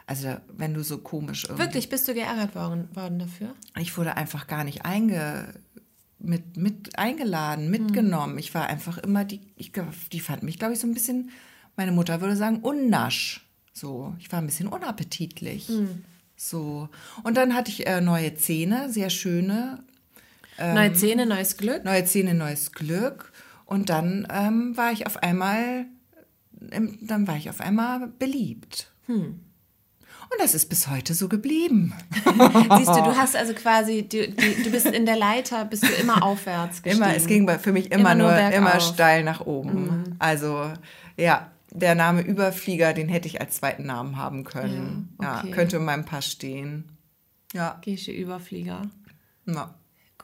[0.09, 1.64] Also, wenn du so komisch irgendwie.
[1.64, 3.55] Wirklich, bist du geärgert worden, worden dafür?
[3.77, 5.53] Ich wurde einfach gar nicht einge,
[6.26, 8.38] mit, mit eingeladen, mitgenommen.
[8.38, 9.72] Ich war einfach immer die, ich,
[10.12, 11.30] die fand mich, glaube ich, so ein bisschen,
[11.76, 13.46] meine Mutter würde sagen, unnasch.
[13.72, 15.70] So, ich war ein bisschen unappetitlich.
[16.36, 16.88] So.
[17.22, 19.82] Und dann hatte ich äh, neue Zähne, sehr schöne,
[20.58, 20.74] Ähm.
[20.74, 21.84] Neue Zähne, neues Glück.
[21.84, 23.32] neue Zähne, neues Glück.
[23.64, 25.86] Und dann ähm, war ich auf einmal,
[26.50, 28.90] dann war ich auf einmal beliebt.
[30.30, 31.94] Und das ist bis heute so geblieben.
[32.14, 36.22] Siehst du, du hast also quasi, du, du, bist in der Leiter, bist du immer
[36.22, 37.04] aufwärts gestiegen.
[37.04, 40.16] Immer, es ging für mich immer, Immer nur nur, immer steil nach oben.
[40.18, 40.72] Also
[41.16, 45.14] ja, der Name Überflieger, den hätte ich als zweiten Namen haben können.
[45.20, 45.50] Ja, Ja, okay.
[45.52, 46.84] könnte in meinem Pass stehen.
[47.52, 48.82] Ja, Gesche Überflieger.
[49.46, 49.74] ja.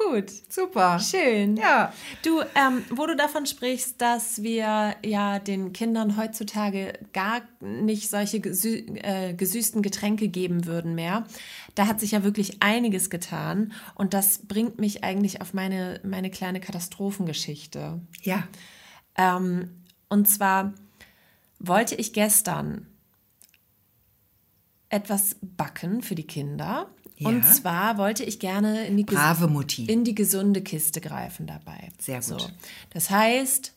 [0.09, 0.31] Gut.
[0.49, 0.99] super.
[0.99, 1.57] Schön.
[1.57, 1.93] Ja.
[2.25, 8.41] Du, ähm, wo du davon sprichst, dass wir ja den Kindern heutzutage gar nicht solche
[8.41, 11.25] gesü äh, gesüßten Getränke geben würden mehr,
[11.75, 13.73] da hat sich ja wirklich einiges getan.
[13.95, 18.01] Und das bringt mich eigentlich auf meine, meine kleine Katastrophengeschichte.
[18.23, 18.45] Ja.
[19.17, 20.75] Ähm, und zwar
[21.59, 22.87] wollte ich gestern
[24.89, 26.91] etwas backen für die Kinder.
[27.23, 27.29] Ja.
[27.29, 29.07] Und zwar wollte ich gerne in die,
[29.87, 31.89] in die gesunde Kiste greifen dabei.
[31.99, 32.41] Sehr gut.
[32.41, 32.51] So.
[32.91, 33.73] Das heißt,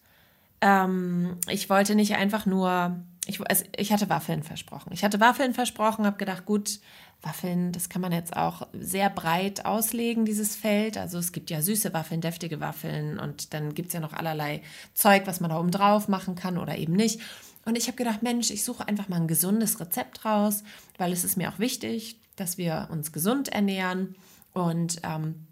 [0.62, 4.92] ähm, ich wollte nicht einfach nur, ich, also ich hatte Waffeln versprochen.
[4.94, 6.80] Ich hatte Waffeln versprochen, habe gedacht, gut,
[7.22, 10.98] Waffeln, das kann man jetzt auch sehr breit auslegen, dieses Feld.
[10.98, 14.62] Also es gibt ja süße Waffeln, deftige Waffeln und dann gibt es ja noch allerlei
[14.94, 17.20] Zeug, was man da oben drauf machen kann oder eben nicht.
[17.66, 20.64] Und ich habe gedacht, Mensch, ich suche einfach mal ein gesundes Rezept raus,
[20.98, 24.16] weil es ist mir auch wichtig, dass wir uns gesund ernähren.
[24.54, 25.48] Und ähm,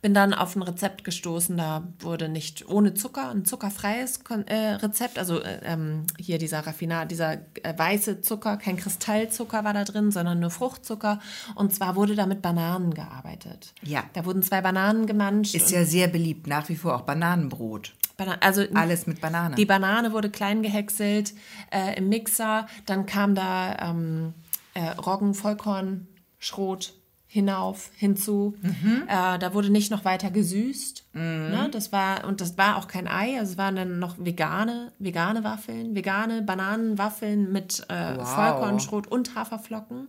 [0.00, 5.18] bin dann auf ein Rezept gestoßen, da wurde nicht ohne Zucker, ein zuckerfreies äh, Rezept,
[5.18, 10.12] also äh, ähm, hier dieser Raffinat, dieser äh, weiße Zucker, kein Kristallzucker war da drin,
[10.12, 11.18] sondern nur Fruchtzucker.
[11.56, 13.74] Und zwar wurde da mit Bananen gearbeitet.
[13.82, 14.04] Ja.
[14.12, 15.54] Da wurden zwei Bananen gemanscht.
[15.54, 17.94] Ist ja sehr beliebt, nach wie vor auch Bananenbrot.
[18.16, 19.54] Bana also Alles mit Banane.
[19.56, 21.34] die Banane wurde klein gehäckselt
[21.94, 22.66] im Mixer.
[22.84, 24.34] Dann kam da ähm,
[24.74, 26.06] äh, Roggen, Vollkorn,
[26.38, 26.94] Schrot
[27.30, 28.56] hinauf, hinzu.
[28.62, 29.02] Mhm.
[29.06, 31.04] Äh, da wurde nicht noch weiter gesüßt.
[31.12, 31.68] Ne?
[31.70, 35.44] Das war, und das war auch kein Ei, also es waren dann noch vegane, vegane
[35.44, 38.28] Waffeln, vegane Bananenwaffeln mit äh, Wow.
[38.28, 40.08] Vollkornschrot und Haferflocken.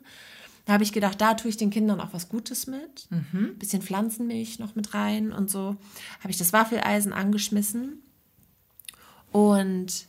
[0.66, 3.08] Da habe ich gedacht, da tue ich den Kindern auch was Gutes mit.
[3.10, 3.58] Mhm.
[3.58, 5.76] Bisschen Pflanzenmilch noch mit rein und so.
[6.20, 8.04] Habe ich das Waffeleisen angeschmissen.
[9.32, 10.06] Und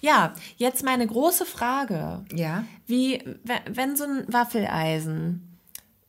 [0.00, 2.24] ja, jetzt meine große Frage.
[2.34, 2.64] Ja.
[2.86, 5.58] Wie, we- wenn so ein Waffeleisen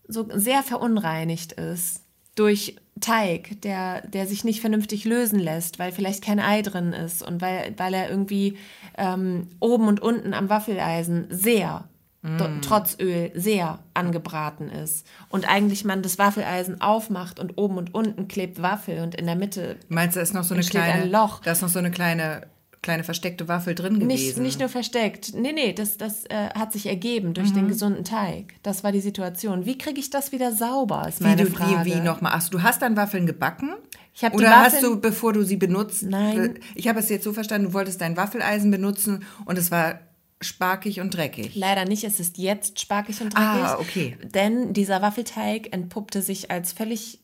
[0.08, 2.02] so sehr verunreinigt ist
[2.36, 7.24] durch Teig, der, der sich nicht vernünftig lösen lässt, weil vielleicht kein Ei drin ist
[7.24, 8.58] und weil, weil er irgendwie
[8.98, 11.86] ähm, oben und unten am Waffeleisen sehr,
[12.22, 17.96] do- trotz Öl, sehr angebraten ist und eigentlich man das Waffeleisen aufmacht und oben und
[17.96, 21.12] unten klebt Waffel und in der Mitte Meinst du, ist noch so eine kleine, ein
[21.12, 21.40] Loch.
[21.42, 22.46] da ist noch so eine kleine,
[22.82, 24.44] kleine versteckte Waffel drin Nicht, gewesen?
[24.44, 25.34] nicht nur versteckt.
[25.36, 27.56] Nee, nee, das, das äh, hat sich ergeben durch Mhm.
[27.56, 28.54] den gesunden Teig.
[28.63, 29.65] Das war die Situation.
[29.65, 31.86] Wie kriege ich das wieder sauber, ist Wie, meine du, Frage.
[31.86, 32.32] wie, wie nochmal?
[32.36, 33.74] Ach, du hast dann Waffeln gebacken?
[34.13, 36.60] Ich hab die Oder hast Waffeln- du, bevor du sie benutzt, Nein.
[36.76, 40.00] ich habe es jetzt so verstanden, du wolltest dein Waffeleisen benutzen und es war
[40.41, 41.56] sparkig und dreckig.
[41.56, 43.46] Leider nicht, es ist jetzt sparkig und dreckig.
[43.63, 44.17] Ah, okay.
[44.24, 47.20] Denn dieser Waffelteig entpuppte sich als völlig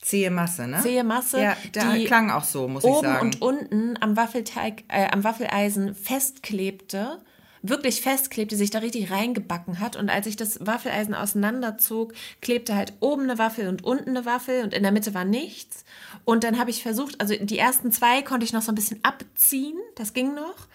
[0.00, 0.80] Zähe Masse, ne?
[0.82, 3.26] zähe Masse, Ja, da die klang auch so, muss ich oben sagen.
[3.26, 7.18] und unten am Waffelteig, äh, am Waffeleisen festklebte,
[7.62, 9.96] wirklich festklebte, sich da richtig reingebacken hat.
[9.96, 14.62] Und als ich das Waffeleisen auseinanderzog, klebte halt oben eine Waffel und unten eine Waffel
[14.64, 15.84] und in der Mitte war nichts.
[16.24, 19.00] Und dann habe ich versucht, also die ersten zwei konnte ich noch so ein bisschen
[19.02, 20.66] abziehen, das ging noch.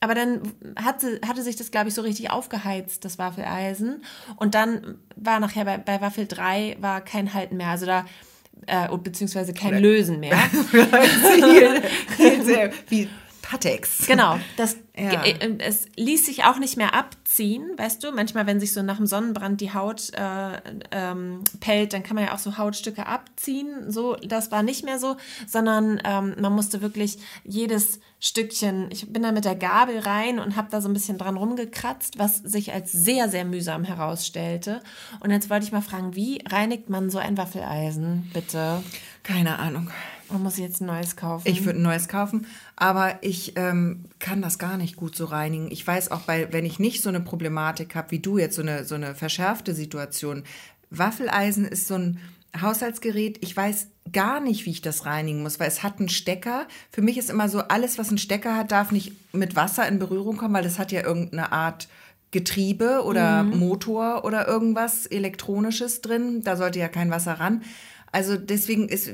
[0.00, 0.42] Aber dann
[0.76, 4.04] hatte, hatte sich das, glaube ich, so richtig aufgeheizt, das Waffeleisen.
[4.36, 7.68] Und dann war nachher bei, bei Waffel 3 war kein Halten mehr.
[7.68, 8.04] Also da
[8.66, 10.36] äh, beziehungsweise kein Lösen mehr.
[12.88, 13.08] wie
[13.44, 14.06] Patex.
[14.06, 15.22] Genau, das, ja.
[15.22, 18.10] Äh, es ließ sich auch nicht mehr abziehen, weißt du.
[18.10, 22.24] Manchmal, wenn sich so nach dem Sonnenbrand die Haut äh, ähm, pellt, dann kann man
[22.24, 23.90] ja auch so Hautstücke abziehen.
[23.90, 29.22] So, das war nicht mehr so, sondern ähm, man musste wirklich jedes Stückchen, ich bin
[29.22, 32.72] da mit der Gabel rein und habe da so ein bisschen dran rumgekratzt, was sich
[32.72, 34.80] als sehr, sehr mühsam herausstellte.
[35.20, 38.82] Und jetzt wollte ich mal fragen, wie reinigt man so ein Waffeleisen, bitte?
[39.22, 39.90] Keine Ahnung.
[40.34, 41.48] Man muss jetzt ein neues kaufen.
[41.48, 45.70] Ich würde ein neues kaufen, aber ich ähm, kann das gar nicht gut so reinigen.
[45.70, 48.62] Ich weiß auch, bei, wenn ich nicht so eine Problematik habe wie du jetzt, so
[48.62, 50.42] eine, so eine verschärfte Situation.
[50.90, 52.18] Waffeleisen ist so ein
[52.60, 53.38] Haushaltsgerät.
[53.42, 56.66] Ich weiß gar nicht, wie ich das reinigen muss, weil es hat einen Stecker.
[56.90, 60.00] Für mich ist immer so, alles, was einen Stecker hat, darf nicht mit Wasser in
[60.00, 61.86] Berührung kommen, weil das hat ja irgendeine Art
[62.32, 63.58] Getriebe oder mhm.
[63.60, 66.42] Motor oder irgendwas Elektronisches drin.
[66.42, 67.62] Da sollte ja kein Wasser ran.
[68.14, 69.12] Also deswegen ist,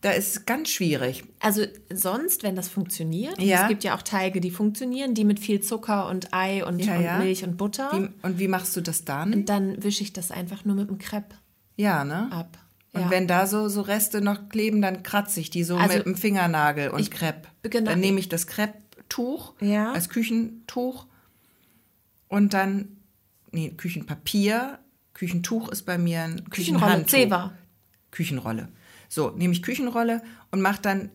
[0.00, 1.24] da ist ganz schwierig.
[1.40, 3.62] Also sonst, wenn das funktioniert, ja.
[3.62, 7.00] es gibt ja auch Teige, die funktionieren, die mit viel Zucker und Ei und, ja,
[7.00, 7.16] ja.
[7.16, 7.90] und Milch und Butter.
[7.92, 9.34] Wie, und wie machst du das dann?
[9.34, 11.34] Und dann wische ich das einfach nur mit dem Crepe
[11.78, 12.28] ja, ne?
[12.30, 12.58] ab.
[12.92, 16.06] Und wenn da so, so Reste noch kleben, dann kratze ich die so also, mit
[16.06, 17.48] dem Fingernagel und ich, Crepe.
[17.62, 17.90] Genau.
[17.90, 21.06] Dann nehme ich das Crepe-Tuch als Küchentuch
[22.26, 22.96] und dann,
[23.52, 24.80] nee, Küchenpapier.
[25.14, 27.52] Küchentuch ist bei mir ein Küchenrolle, Zewa.
[28.10, 28.68] Küchenrolle.
[29.08, 31.10] So, nehme ich Küchenrolle und mache dann,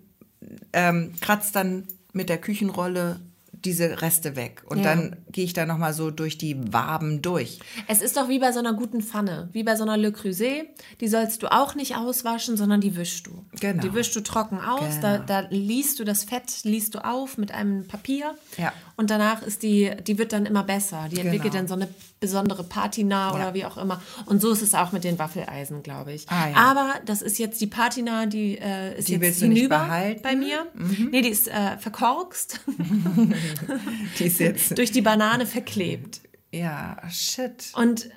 [0.73, 3.19] ähm, kratzt dann mit der Küchenrolle
[3.65, 4.63] diese Reste weg.
[4.67, 4.83] Und ja.
[4.83, 7.59] dann gehe ich da nochmal so durch die Waben durch.
[7.87, 10.67] Es ist doch wie bei so einer guten Pfanne, wie bei so einer Le Creuset.
[10.99, 13.45] Die sollst du auch nicht auswaschen, sondern die wischst du.
[13.59, 13.81] Genau.
[13.81, 14.95] Die wischst du trocken aus.
[14.95, 15.01] Genau.
[15.01, 18.35] Da, da liest du das Fett, liest du auf mit einem Papier.
[18.57, 18.73] Ja.
[18.95, 21.07] Und danach ist die, die wird dann immer besser.
[21.09, 21.55] Die entwickelt genau.
[21.55, 21.87] dann so eine
[22.19, 23.35] besondere Patina ja.
[23.35, 24.01] oder wie auch immer.
[24.25, 26.29] Und so ist es auch mit den Waffeleisen, glaube ich.
[26.29, 26.55] Ah, ja.
[26.55, 29.87] Aber das ist jetzt die Patina, die äh, ist die jetzt hinüber
[30.21, 30.67] bei mir.
[30.75, 31.09] Mhm.
[31.11, 32.59] Nee, die ist äh, verkorkst.
[34.19, 36.21] die ist jetzt durch die Banane verklebt.
[36.51, 37.71] Ja, shit.
[37.73, 38.09] Und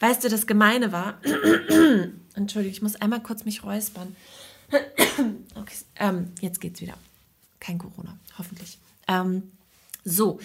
[0.00, 1.20] weißt du, das Gemeine war,
[2.34, 4.16] Entschuldigung, ich muss einmal kurz mich räuspern.
[5.54, 6.94] okay, ähm, jetzt geht's wieder.
[7.60, 8.78] Kein Corona, hoffentlich.
[9.06, 9.44] Ähm,
[10.06, 10.38] so,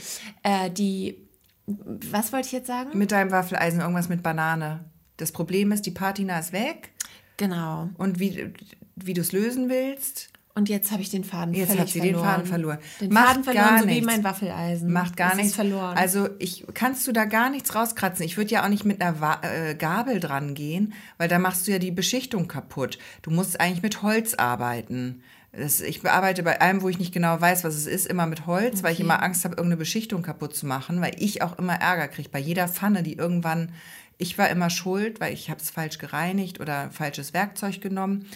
[0.43, 1.27] äh, die
[1.67, 2.97] was wollte ich jetzt sagen?
[2.97, 4.85] Mit deinem Waffeleisen irgendwas mit Banane.
[5.17, 6.91] Das Problem ist, die Patina ist weg.
[7.37, 7.89] Genau.
[7.97, 8.53] Und wie,
[8.95, 10.29] wie du es lösen willst.
[10.53, 12.23] Und jetzt habe ich den Faden jetzt hat sie verloren.
[12.23, 12.77] den Faden verloren.
[12.99, 14.91] Den Macht Faden verloren, so wie mein Waffeleisen.
[14.91, 15.55] Macht gar das nichts.
[15.55, 15.97] verloren.
[15.97, 18.25] Also ich kannst du da gar nichts rauskratzen.
[18.25, 21.67] Ich würde ja auch nicht mit einer Wa äh, Gabel dran gehen, weil da machst
[21.67, 22.99] du ja die Beschichtung kaputt.
[23.21, 25.23] Du musst eigentlich mit Holz arbeiten.
[25.53, 28.45] Das, ich bearbeite bei allem, wo ich nicht genau weiß, was es ist, immer mit
[28.45, 28.83] Holz, okay.
[28.83, 32.07] weil ich immer Angst habe, irgendeine Beschichtung kaputt zu machen, weil ich auch immer Ärger
[32.07, 32.29] kriege.
[32.29, 33.73] Bei jeder Pfanne, die irgendwann,
[34.17, 38.27] ich war immer schuld, weil ich habe es falsch gereinigt oder falsches Werkzeug genommen.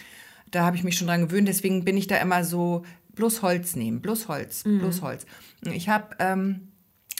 [0.50, 3.76] Da habe ich mich schon dran gewöhnt, deswegen bin ich da immer so, bloß Holz
[3.76, 4.80] nehmen, bloß Holz, mhm.
[4.80, 5.26] bloß Holz.
[5.62, 6.68] Ich habe, ähm,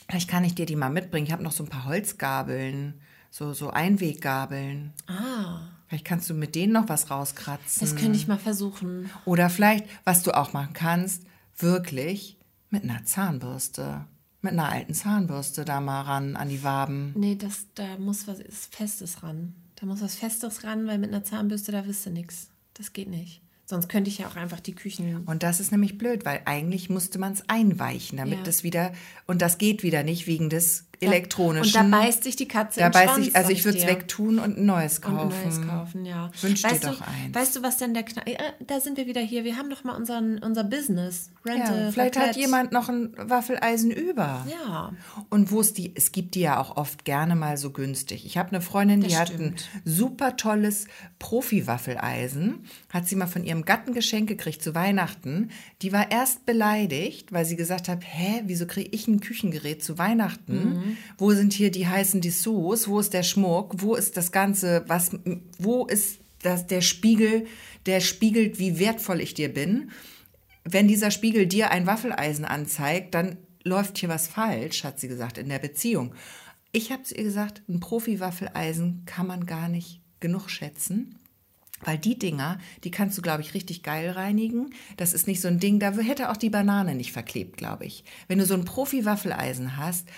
[0.08, 3.54] vielleicht kann ich dir die mal mitbringen, ich habe noch so ein paar Holzgabeln, so,
[3.54, 4.92] so Einweggabeln.
[5.06, 5.75] Ah.
[5.88, 7.80] Vielleicht kannst du mit denen noch was rauskratzen.
[7.80, 9.10] Das könnte ich mal versuchen.
[9.24, 11.22] Oder vielleicht, was du auch machen kannst,
[11.58, 12.36] wirklich
[12.70, 14.04] mit einer Zahnbürste.
[14.42, 17.12] Mit einer alten Zahnbürste da mal ran an die Waben.
[17.16, 18.38] Nee, das, da muss was
[18.70, 19.54] Festes ran.
[19.76, 22.48] Da muss was Festes ran, weil mit einer Zahnbürste, da wirst du nichts.
[22.74, 23.42] Das geht nicht.
[23.68, 25.24] Sonst könnte ich ja auch einfach die Küchen.
[25.26, 28.44] Und das ist nämlich blöd, weil eigentlich musste man es einweichen, damit ja.
[28.44, 28.92] das wieder.
[29.26, 31.80] Und das geht wieder nicht wegen des elektronischen.
[31.80, 34.58] Und da beißt sich die Katze da beißt sich, Also ich würde es wegtun und
[34.58, 35.18] ein neues kaufen.
[35.18, 36.30] Und ein neues kaufen, ja.
[36.40, 37.34] Wünsch dir doch eins.
[37.34, 38.24] Weißt du, was denn der Knall...
[38.28, 39.44] Ja, da sind wir wieder hier.
[39.44, 41.30] Wir haben doch mal unseren, unser Business.
[41.44, 42.28] Rente, ja, vielleicht Verplätz.
[42.28, 44.46] hat jemand noch ein Waffeleisen über.
[44.50, 44.92] Ja.
[45.30, 45.92] Und wo es die...
[45.94, 48.26] Es gibt die ja auch oft gerne mal so günstig.
[48.26, 49.40] Ich habe eine Freundin, das die stimmt.
[49.40, 50.86] hat ein super tolles
[51.18, 52.66] Profi-Waffeleisen.
[52.90, 55.50] Hat sie mal von ihrem Gatten geschenkt gekriegt zu Weihnachten.
[55.82, 59.98] Die war erst beleidigt, weil sie gesagt hat, hä, wieso kriege ich ein Küchengerät zu
[59.98, 60.74] Weihnachten?
[60.74, 60.85] Mhm.
[61.18, 62.88] Wo sind hier die heißen Dessous?
[62.88, 63.74] Wo ist der Schmuck?
[63.78, 64.84] Wo ist das Ganze?
[64.86, 65.10] Was,
[65.58, 67.46] wo ist das, der Spiegel,
[67.86, 69.90] der spiegelt, wie wertvoll ich dir bin?
[70.64, 75.38] Wenn dieser Spiegel dir ein Waffeleisen anzeigt, dann läuft hier was falsch, hat sie gesagt,
[75.38, 76.14] in der Beziehung.
[76.72, 81.18] Ich habe zu ihr gesagt, ein Profi-Waffeleisen kann man gar nicht genug schätzen.
[81.82, 84.70] Weil die Dinger, die kannst du, glaube ich, richtig geil reinigen.
[84.96, 88.04] Das ist nicht so ein Ding, da hätte auch die Banane nicht verklebt, glaube ich.
[88.28, 90.08] Wenn du so ein Profi-Waffeleisen hast,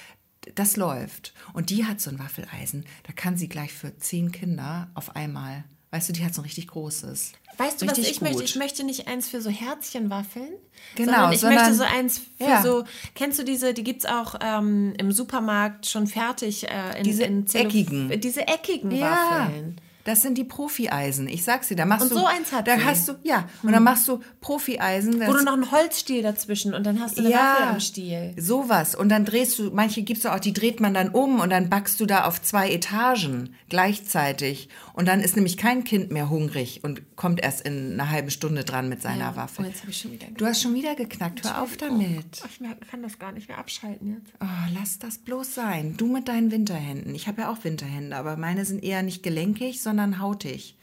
[0.55, 1.35] das läuft.
[1.53, 5.64] Und die hat so ein Waffeleisen, da kann sie gleich für zehn Kinder auf einmal.
[5.90, 7.33] Weißt du, die hat so ein richtig großes.
[7.57, 8.29] Weißt du, richtig was ich gut.
[8.29, 8.44] möchte?
[8.44, 10.53] Ich möchte nicht eins für so Herzchenwaffeln.
[10.94, 11.12] Genau.
[11.12, 12.62] Sondern ich sondern, möchte so eins für ja.
[12.62, 12.85] so.
[13.14, 17.24] Kennst du diese, die gibt es auch ähm, im Supermarkt schon fertig äh, in, diese
[17.24, 18.20] in eckigen.
[18.20, 19.46] Diese eckigen ja.
[19.46, 19.81] Waffeln.
[20.09, 21.29] Das sind die Profi-Eisen.
[21.29, 22.16] Ich sag's dir, da machst Und du.
[22.16, 22.85] so eins hat Da sie.
[22.87, 25.21] hast du, ja, und dann machst du Profi-Eisen.
[25.21, 28.33] Wo du noch einen Holzstiel dazwischen und dann hast du eine Waffel am Stiel.
[28.38, 28.94] Sowas.
[28.94, 32.01] Und dann drehst du, manche gibt's auch, die dreht man dann um und dann backst
[32.01, 34.71] du da auf zwei Etagen gleichzeitig.
[34.94, 38.64] Und dann ist nämlich kein Kind mehr hungrig und kommt erst in einer halben Stunde
[38.64, 39.37] dran mit seiner Ja.
[39.37, 39.62] Waffe.
[39.62, 40.27] Oh, jetzt habe ich schon wieder.
[40.37, 41.44] Du hast schon wieder geknackt.
[41.44, 42.42] Hör auf damit.
[42.49, 44.33] Ich kann das gar nicht mehr abschalten jetzt.
[44.40, 44.47] Oh,
[44.79, 45.97] lass das bloß sein.
[45.99, 47.14] Du mit deinen Winterhänden.
[47.14, 50.74] Ich habe ja auch Winterhände, aber meine sind eher nicht gelenkig, sondern hautig.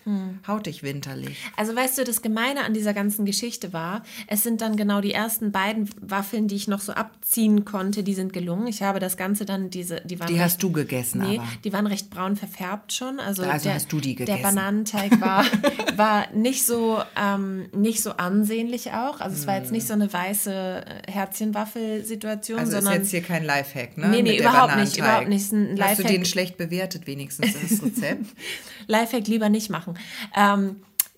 [0.47, 1.35] Hautig winterlich.
[1.57, 5.11] Also weißt du, das Gemeine an dieser ganzen Geschichte war, es sind dann genau die
[5.13, 8.67] ersten beiden Waffeln, die ich noch so abziehen konnte, die sind gelungen.
[8.67, 11.47] Ich habe das Ganze dann, diese, die waren Die recht, hast du gegessen, Nee, aber.
[11.63, 13.19] die waren recht braun verfärbt schon.
[13.19, 14.43] Also, Also der, hast du die Der gegessen.
[14.43, 15.43] Bananenteig war,
[15.95, 19.21] war nicht, so, ähm, nicht so ansehnlich auch.
[19.21, 20.53] Also es war jetzt nicht so eine weiße
[20.85, 24.09] äh, Herzchenwaffelsituation, Also ist sondern jetzt hier kein Lifehack, ne?
[24.09, 25.41] Nee, nee, der überhaupt nicht, überhaupt nicht.
[25.45, 26.07] Ist ein Hast du Lifehack.
[26.11, 28.25] den schlecht bewertet, wenigstens das Rezept?
[29.05, 29.97] Lifehack lieber nicht machen.
[30.35, 30.77] Ähm,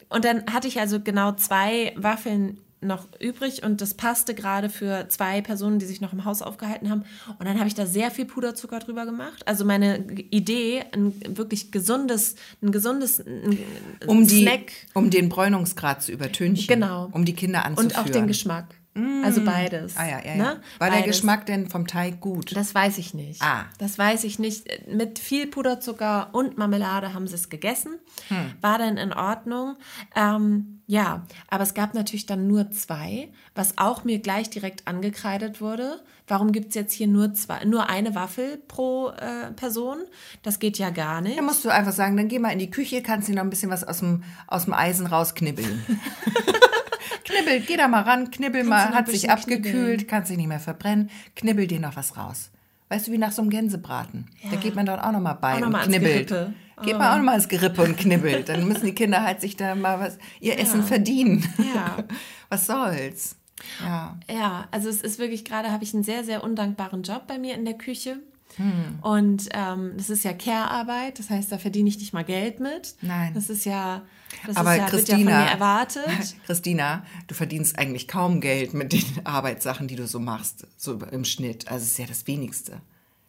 [0.10, 5.08] und dann hatte ich also genau zwei Waffeln noch übrig und das passte gerade für
[5.10, 7.06] zwei Personen, die sich noch im Haus aufgehalten haben.
[7.39, 9.47] Und dann habe ich da sehr viel Puderzucker drüber gemacht.
[9.47, 13.58] Also meine Idee, ein wirklich gesundes, ein gesundes ein
[14.06, 16.67] um, die, Snack um den Bräunungsgrad zu übertünchen.
[16.67, 17.10] Genau.
[17.12, 17.97] Um die Kinder anzuführen.
[17.97, 18.76] und auch den Geschmack.
[19.23, 19.97] Also beides.
[19.97, 20.36] Ah ja, ja, ja.
[20.36, 20.62] Ne?
[20.79, 21.17] War der Beides.
[21.17, 22.55] Geschmack denn vom Teig gut?
[22.55, 23.41] Das weiß ich nicht.
[23.41, 23.65] Ah.
[23.77, 24.67] Das weiß ich nicht.
[24.88, 27.99] Mit viel Puderzucker und Marmelade haben sie es gegessen.
[28.29, 28.53] Hm.
[28.62, 29.75] War dann in Ordnung.
[30.15, 35.60] Ähm, ja, aber es gab natürlich dann nur zwei, was auch mir gleich direkt angekreidet
[35.60, 36.02] wurde.
[36.30, 39.97] Warum gibt es jetzt hier nur zwei, nur eine Waffel pro äh, Person?
[40.43, 41.38] Das geht ja gar nicht.
[41.38, 43.50] Da musst du einfach sagen, dann geh mal in die Küche, kannst dir noch ein
[43.50, 45.86] bisschen was aus dem, aus dem Eisen rausknibbeln.
[47.26, 50.62] knibbel, geh da mal ran, knibbel du mal, hat sich abgekühlt, kannst dich nicht mehr
[50.62, 52.50] verbrennen, knibbel dir noch was raus.
[52.89, 54.28] Weißt du, wie nach so einem Gänsebraten.
[54.43, 54.56] Da Ja.
[54.58, 56.28] geht man dort auch noch mal bei Auch noch und ans knibbelt.
[56.30, 56.54] Gerippe.
[56.84, 56.97] Geht Oh.
[57.00, 58.50] man auch noch mal ins Gerippe und knibbelt.
[58.50, 61.43] Dann müssen die Kinder halt sich da mal was, ihr Essen verdienen.
[61.76, 61.97] Ja.
[62.50, 63.36] Was soll's?
[63.84, 64.17] Ja.
[64.32, 67.56] Ja, also es ist wirklich gerade, habe ich einen sehr, sehr undankbaren Job bei mir
[67.56, 68.19] in der Küche.
[68.58, 69.00] Hm.
[69.02, 72.96] Und ähm, das ist ja Care-Arbeit, das heißt, da verdiene ich nicht mal Geld mit.
[73.02, 73.34] Nein.
[73.34, 74.02] Das ist ja,
[74.46, 76.36] das Aber ist ja, wird ja von Christina, mir erwartet.
[76.46, 81.24] Christina, du verdienst eigentlich kaum Geld mit den Arbeitssachen, die du so machst, so im
[81.26, 81.67] Schnitt.
[81.67, 82.82] Also es ist ja das Wenigste.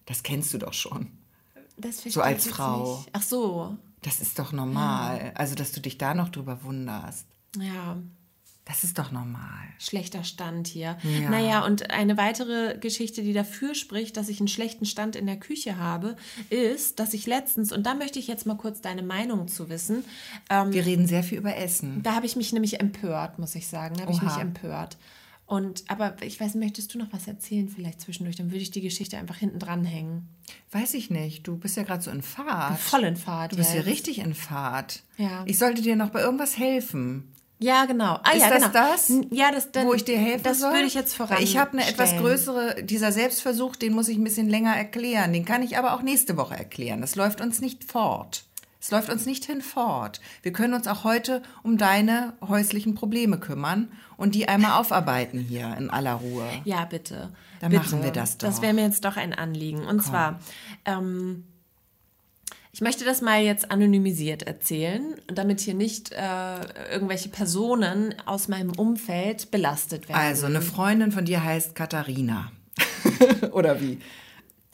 [0.07, 1.09] Das kennst du doch schon.
[1.77, 2.97] Das verstehe So als Frau.
[2.97, 3.11] Nicht.
[3.12, 5.33] Ach so, Das ist doch normal.
[5.35, 7.27] Also, dass du dich da noch drüber wunderst.
[7.59, 7.97] ja.
[8.68, 9.64] Das ist doch normal.
[9.78, 10.98] Schlechter Stand hier.
[11.02, 11.31] Ja.
[11.31, 15.38] Naja, und eine weitere Geschichte, die dafür spricht, dass ich einen schlechten Stand in der
[15.38, 16.16] Küche habe,
[16.50, 20.04] ist, dass ich letztens, und da möchte ich jetzt mal kurz deine Meinung zu wissen,
[20.50, 22.02] ähm, Wir reden sehr viel über Essen.
[22.02, 23.94] Da habe ich mich nämlich empört, muss ich sagen.
[23.96, 24.98] Da habe ich mich empört.
[25.46, 28.37] Und, aber ich weiß, möchtest du noch was erzählen vielleicht zwischendurch?
[28.37, 30.28] Dann würde ich die Geschichte einfach hinten dran hängen.
[30.72, 31.48] Weiß ich nicht.
[31.48, 32.78] Du bist ja gerade so in Fahrt.
[32.78, 33.52] Voll in Fahrt.
[33.52, 35.04] Du bist ja richtig in Fahrt.
[35.16, 35.44] Ja.
[35.46, 37.33] Ich sollte dir noch bei irgendwas helfen.
[37.61, 38.21] Ja, genau.
[38.23, 38.73] Ah, Ist ja, das genau.
[38.73, 39.12] das?
[39.31, 40.73] Ja, das dann, wo ich dir helfen das soll?
[40.73, 41.38] würde ich jetzt voran.
[41.40, 45.33] Ich habe eine etwas größere, dieser Selbstversuch, den muss ich ein bisschen länger erklären.
[45.33, 47.01] Den kann ich aber auch nächste Woche erklären.
[47.01, 48.44] Das läuft uns nicht fort.
[48.81, 50.21] Es läuft uns nicht hinfort.
[50.42, 55.75] Wir können uns auch heute um deine häuslichen Probleme kümmern und die einmal aufarbeiten hier
[55.77, 56.47] in aller Ruhe.
[56.64, 57.31] Ja, bitte.
[57.61, 57.83] Dann bitte.
[57.83, 58.62] machen wir das Das doch.
[58.62, 59.85] wäre mir jetzt doch ein Anliegen.
[59.85, 60.38] Und zwar,
[60.85, 61.44] ähm,
[62.79, 68.71] ich möchte das mal jetzt anonymisiert erzählen, damit hier nicht äh, irgendwelche Personen aus meinem
[68.71, 70.21] Umfeld belastet werden.
[70.21, 72.53] Also eine Freundin von dir heißt Katharina.
[73.51, 73.99] Oder wie?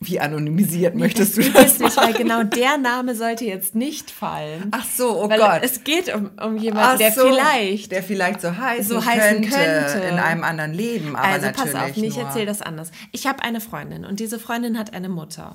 [0.01, 1.55] Wie anonymisiert möchtest du das?
[1.55, 4.69] weiß nicht, weil genau der Name sollte jetzt nicht fallen.
[4.73, 5.61] Ach so, oh weil Gott.
[5.63, 7.91] es geht um, um jemanden, der so, vielleicht.
[7.91, 10.09] der vielleicht so heißen, so heißen könnte, könnte.
[10.09, 12.91] in einem anderen Leben, aber also pass auf, ich erzähle das anders.
[13.13, 15.55] Ich habe eine Freundin und diese Freundin hat eine Mutter.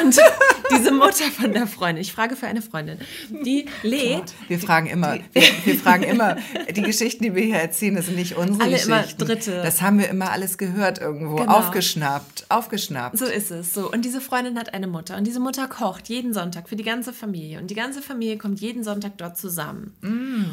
[0.00, 0.16] Und
[0.76, 2.98] diese Mutter von der Freundin, ich frage für eine Freundin,
[3.44, 6.36] die lädt Wir fragen immer, wir, wir fragen immer,
[6.74, 9.24] die Geschichten, die wir hier erzählen, das sind nicht unsere Alle immer Geschichten.
[9.24, 9.62] Dritte.
[9.62, 11.52] Das haben wir immer alles gehört irgendwo, Genau.
[11.58, 13.18] aufgeschnappt, aufgeschnappt.
[13.18, 13.74] So ist es.
[13.74, 13.90] So.
[13.90, 15.16] Und diese Freundin hat eine Mutter.
[15.16, 17.58] Und diese Mutter kocht jeden Sonntag für die ganze Familie.
[17.60, 19.94] Und die ganze Familie kommt jeden Sonntag dort zusammen.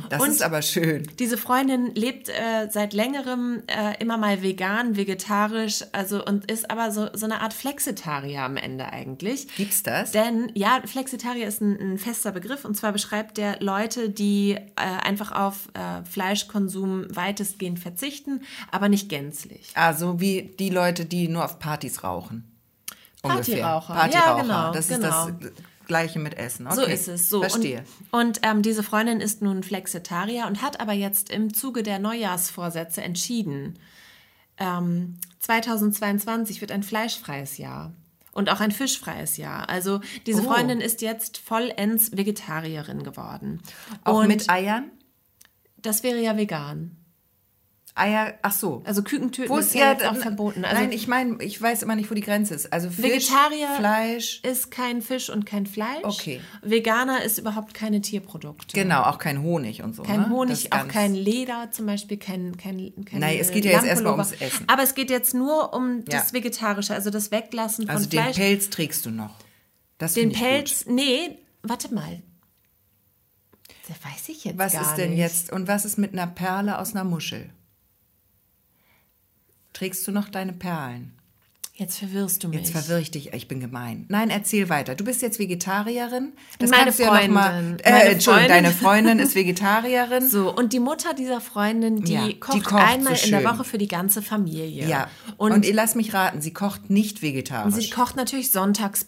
[0.09, 1.07] das und- ist aber schön.
[1.19, 6.91] Diese Freundin lebt äh, seit längerem äh, immer mal vegan, vegetarisch, also und ist aber
[6.91, 9.47] so, so eine Art Flexitarier am Ende eigentlich.
[9.55, 10.10] Gibt's das?
[10.13, 14.65] Denn ja, Flexitarier ist ein, ein fester Begriff und zwar beschreibt der Leute, die äh,
[14.75, 19.71] einfach auf äh, Fleischkonsum weitestgehend verzichten, aber nicht gänzlich.
[19.75, 22.47] Also wie die Leute, die nur auf Partys rauchen.
[23.21, 23.93] Partyraucher.
[23.93, 24.35] Partyraucher.
[24.35, 25.27] Ja, genau, Das genau.
[25.27, 25.51] ist das
[25.87, 26.67] Gleiche mit Essen.
[26.67, 26.75] Okay.
[26.75, 27.29] So ist es.
[27.29, 27.41] So.
[27.41, 27.83] Verstehe.
[28.11, 31.99] Und, und ähm, diese Freundin ist nun Flexitarier und hat aber jetzt im Zuge der
[31.99, 33.77] Neujahrsvorsätze entschieden,
[34.57, 37.93] ähm, 2022 wird ein fleischfreies Jahr.
[38.33, 39.67] Und auch ein fischfreies Jahr.
[39.69, 40.45] Also diese Oh.
[40.45, 43.61] Freundin ist jetzt vollends Vegetarierin geworden.
[44.05, 44.91] Auch und mit Eiern?
[45.81, 46.95] das wäre ja vegan.
[47.93, 48.81] Eier, ach so.
[48.85, 50.63] Also Küken töten Wo ist ja ja, jetzt auch verboten.
[50.63, 52.71] Also nein, ich meine, ich weiß immer nicht, wo die Grenze ist.
[52.71, 54.39] Also Fisch, Vegetarier Fleisch.
[54.43, 56.03] ist kein Fisch und kein Fleisch.
[56.03, 56.39] Okay.
[56.61, 58.73] Veganer ist überhaupt keine Tierprodukte.
[58.73, 60.03] Genau, auch kein Honig und so.
[60.03, 60.29] Kein ne?
[60.29, 63.85] Honig, auch kein Leder zum Beispiel, kein, kein, kein Nein, es äh, geht ja jetzt
[63.85, 64.63] erstmal ums Essen.
[64.67, 66.19] Aber es geht jetzt nur um Ja.
[66.19, 68.37] das Vegetarische, also das Weglassen von Also den Fleisch.
[68.37, 69.35] Pelz trägst du noch.
[69.97, 72.21] Das den Pelz, nee, warte mal.
[73.87, 74.59] Das weiß ich jetzt Gut.
[74.65, 75.19] Was gar ist denn nicht.
[75.19, 77.49] jetzt, und was ist mit einer Perle aus einer Muschel?
[79.81, 81.11] Trägst du noch deine Perlen?
[81.73, 82.59] Jetzt verwirrst du mich.
[82.59, 84.05] Jetzt verwirre ich dich, ich bin gemein.
[84.09, 84.93] Nein, erzähl weiter.
[84.93, 86.33] Du bist jetzt Vegetarierin.
[86.59, 87.51] Das Meine kannst du ja mal.
[87.51, 87.79] Freundin.
[87.79, 88.47] Äh, Meine Entschuldigung, Freundin.
[88.49, 90.29] deine Freundin ist Vegetarierin.
[90.29, 93.43] So, und die Mutter dieser Freundin, die, Ja, die kocht, kocht einmal so in der.
[93.43, 94.87] Woche für die ganze Familie.
[94.87, 95.07] Ja.
[95.37, 97.73] Und, Und, ihr lass mich raten, sie kocht nicht vegetarisch.
[97.73, 99.07] sie kocht natürlich sonntags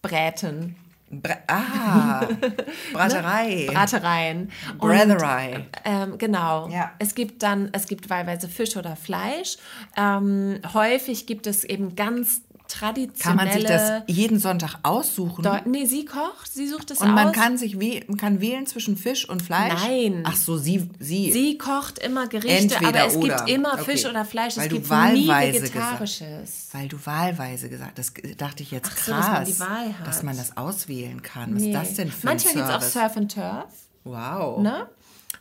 [0.00, 0.76] Bräten,
[1.12, 2.26] Bra ah,
[2.94, 3.68] Braterei.
[3.70, 4.50] Bratereien.
[4.78, 5.66] Und, Bretherei.
[5.84, 6.68] Ähm, genau.
[6.68, 6.92] Ja.
[6.98, 9.58] Es gibt dann, es gibt wahlweise Fisch oder Fleisch.
[9.96, 12.40] Ähm, häufig gibt es eben ganz
[12.72, 13.18] traditionelle.
[13.22, 15.44] Kann man sich das jeden Sonntag aussuchen?
[15.44, 17.14] Deu- nee, sie kocht, sie sucht es und aus.
[17.14, 19.74] man kann sich wäh kann wählen zwischen Fisch und Fleisch?
[19.86, 20.22] Nein.
[20.26, 20.88] Ach so, sie.
[20.98, 21.30] Sie.
[21.32, 23.36] Sie kocht immer Gerichte, Entweder aber es oder.
[23.36, 23.84] gibt immer Okay.
[23.92, 24.56] Fisch oder Fleisch.
[24.56, 26.68] Weil es du gibt nie wahlweise gesagt- Vegetarisches.
[26.72, 29.98] Weil du wahlweise gesagt das dachte ich jetzt Ach krass, so, dass man die Wahl
[29.98, 30.06] hat.
[30.06, 31.54] dass man das auswählen kann.
[31.54, 31.72] Was Nee.
[31.72, 32.82] ist das denn für Manchmal gibt es auch?
[32.82, 33.64] Surf and Turf.
[34.04, 34.60] Wow.
[34.62, 34.88] Ne?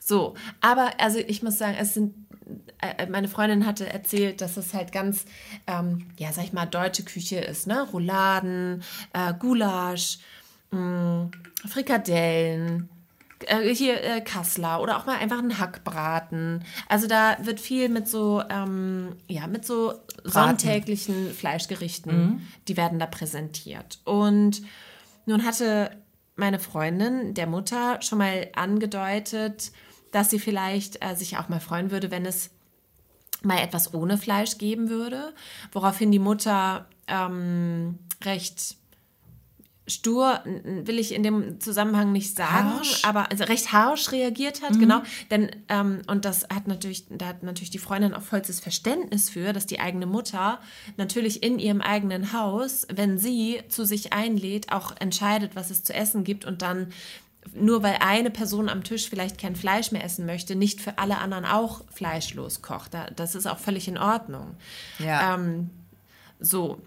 [0.03, 2.13] So, aber also ich muss sagen, es sind,
[3.09, 5.25] meine Freundin hatte erzählt, dass es halt ganz,
[5.67, 7.87] ähm, ja, sag ich mal, deutsche Küche ist, ne?
[7.91, 8.83] Rouladen,
[9.13, 10.19] äh, Gulasch,
[10.71, 11.29] mh,
[11.67, 12.89] Frikadellen,
[13.47, 16.63] äh, hier äh, Kassler oder auch mal einfach ein Hackbraten.
[16.87, 19.93] Also da wird viel mit so, ähm, ja, mit so
[20.23, 23.99] sonntäglichen Fleischgerichten, die werden da präsentiert.
[24.05, 24.61] Und
[25.25, 25.91] nun hatte
[26.35, 29.71] meine Freundin, der Mutter, schon mal angedeutet,
[30.11, 32.51] dass sie vielleicht äh, sich auch mal freuen würde, wenn es
[33.43, 35.33] mal etwas ohne Fleisch geben würde,
[35.71, 38.75] woraufhin die Mutter ähm, recht
[39.87, 43.03] stur, will ich in dem Zusammenhang nicht sagen, Harsch?
[43.03, 45.01] aber also recht harsch reagiert hat, genau.
[45.29, 49.53] Denn, ähm, und das hat natürlich, da hat natürlich die Freundin auch vollstes Verständnis für,
[49.53, 50.59] dass die eigene Mutter
[50.97, 55.93] natürlich in ihrem eigenen Haus, wenn sie zu sich einlädt, auch entscheidet, was es zu
[55.93, 56.93] essen gibt und dann
[57.53, 61.17] nur weil eine Person am Tisch vielleicht kein Fleisch mehr essen möchte, nicht für alle
[61.17, 62.93] anderen auch fleischlos kocht.
[62.93, 64.55] Da- Das ist auch völlig in Ordnung.
[64.99, 65.35] Ja.
[65.35, 65.69] Ähm,
[66.39, 66.79] so.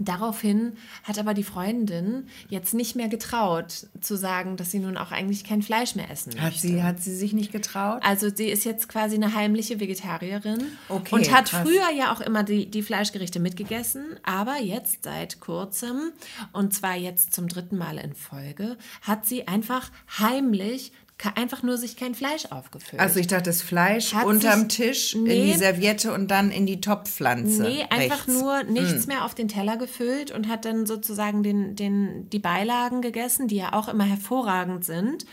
[0.00, 0.72] Daraufhin
[1.04, 5.44] hat aber die Freundin jetzt nicht mehr getraut, zu sagen, dass sie nun auch eigentlich
[5.44, 6.66] kein Fleisch mehr essen Hat möchte.
[6.66, 8.02] sie, hat sie sich nicht getraut?
[8.04, 11.62] Also sie ist jetzt quasi eine heimliche Vegetarierin Okay, und hat krass.
[11.62, 16.10] früher ja auch immer die, die Fleischgerichte mitgegessen, aber jetzt seit kurzem,
[16.52, 20.92] und zwar jetzt zum dritten Mal in Folge, hat sie einfach heimlich
[21.36, 23.00] einfach nur sich kein Fleisch aufgefüllt.
[23.00, 25.52] Also ich dachte, das Fleisch Hat unterm sich- Tisch in Nee.
[25.52, 27.62] die Serviette und dann in die Topfpflanze.
[27.62, 28.26] Nee, einfach rechts.
[28.26, 28.40] Hm.
[28.40, 33.02] nur nichts mehr auf den Teller gefüllt und hat dann sozusagen den, den, die Beilagen
[33.02, 35.24] gegessen, die ja auch immer hervorragend sind.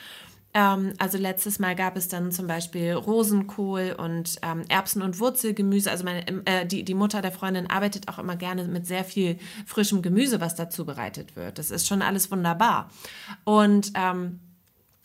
[0.54, 5.90] Ähm, also letztes Mal gab es dann zum Beispiel Rosenkohl und ähm, Erbsen- und Wurzelgemüse.
[5.90, 9.38] Also meine, äh, die, die Mutter der Freundin arbeitet auch immer gerne mit sehr viel
[9.66, 11.58] frischem Gemüse, was da zubereitet wird.
[11.58, 12.90] Das ist schon alles wunderbar.
[13.46, 14.42] Und ähm,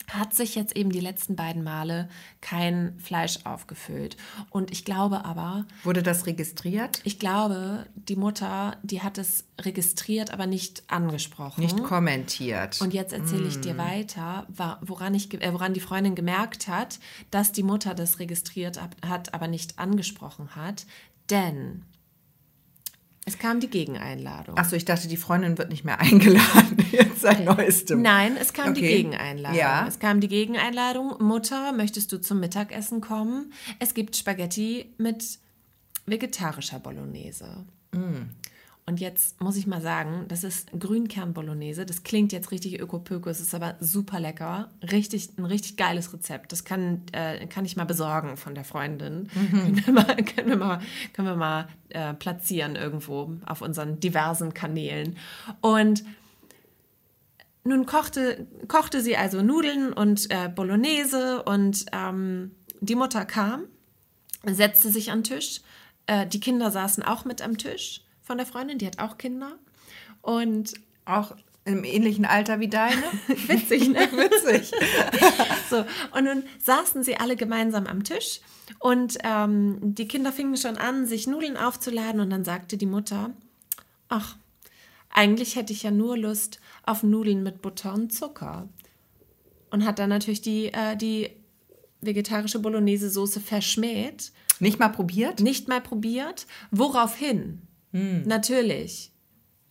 [0.09, 2.07] hat sich jetzt eben die letzten beiden Male
[2.39, 4.15] kein Fleisch aufgefüllt.
[4.49, 7.01] Und ich glaube aber, Wurde das registriert?
[7.03, 11.61] ich glaube, die Mutter, die hat es registriert, aber nicht angesprochen.
[11.61, 12.79] Nicht kommentiert.
[12.79, 16.99] Und jetzt erzähle ich dir weiter, wa- woran, ich, äh, woran die Freundin gemerkt hat,
[17.31, 20.85] dass die Mutter das registriert hat, aber nicht angesprochen hat.
[21.29, 21.83] Denn
[23.27, 24.57] es kam die Gegeneinladung.
[24.57, 26.77] Achso, ich dachte, die Freundin wird nicht mehr eingeladen.
[26.91, 28.01] Jetzt seit neuestem.
[28.01, 28.97] Nein, es kam die Okay.
[29.03, 29.57] Gegeneinladung.
[29.59, 29.85] Ja.
[29.87, 31.15] Es kam die Gegeneinladung.
[31.19, 33.51] Mutter, möchtest du zum Mittagessen kommen?
[33.79, 35.39] Es gibt Spaghetti mit
[36.05, 37.65] vegetarischer Bolognese.
[37.93, 38.29] Mm.
[38.89, 41.85] Und jetzt muss ich mal sagen, das ist Grünkern-Bolognese.
[41.85, 44.71] Das klingt jetzt richtig ökopöko, es ist aber super lecker.
[44.81, 46.53] Richtig, ein richtig geiles Rezept.
[46.53, 49.29] Das kann, äh, kann ich mal besorgen von der Freundin.
[49.33, 49.75] Mhm.
[49.83, 50.79] Können wir mal, können wir mal,
[51.11, 55.17] können wir mal äh, platzieren irgendwo auf unseren diversen Kanälen.
[55.59, 56.05] Und
[57.65, 63.65] nun kochte, kochte sie also Nudeln und äh, Bolognese und ähm, die Mutter kam,
[64.45, 65.59] setzte sich an den Tisch.
[66.05, 69.53] Äh, die Kinder saßen auch mit am Tisch von der Freundin, die hat auch Kinder.
[70.21, 70.73] Und
[71.05, 73.01] Auch im ähnlichen Alter wie deine?
[73.27, 73.99] witzig, ne?
[74.11, 74.71] Witzig.
[75.69, 75.83] So,
[76.17, 78.39] und nun saßen sie alle gemeinsam am Tisch
[78.79, 83.31] und ähm, die Kinder fingen schon an, sich Nudeln aufzuladen und dann sagte die Mutter,
[84.07, 84.37] ach,
[85.09, 88.69] eigentlich hätte ich ja nur Lust auf Nudeln mit Butter und Zucker.
[89.71, 91.31] Und hat dann natürlich die, äh, die
[91.99, 94.31] vegetarische Bolognese-Soße verschmäht.
[94.61, 95.41] Nicht mal probiert?
[95.41, 96.47] Nicht mal probiert.
[96.71, 97.66] Woraufhin
[98.25, 99.11] natürlich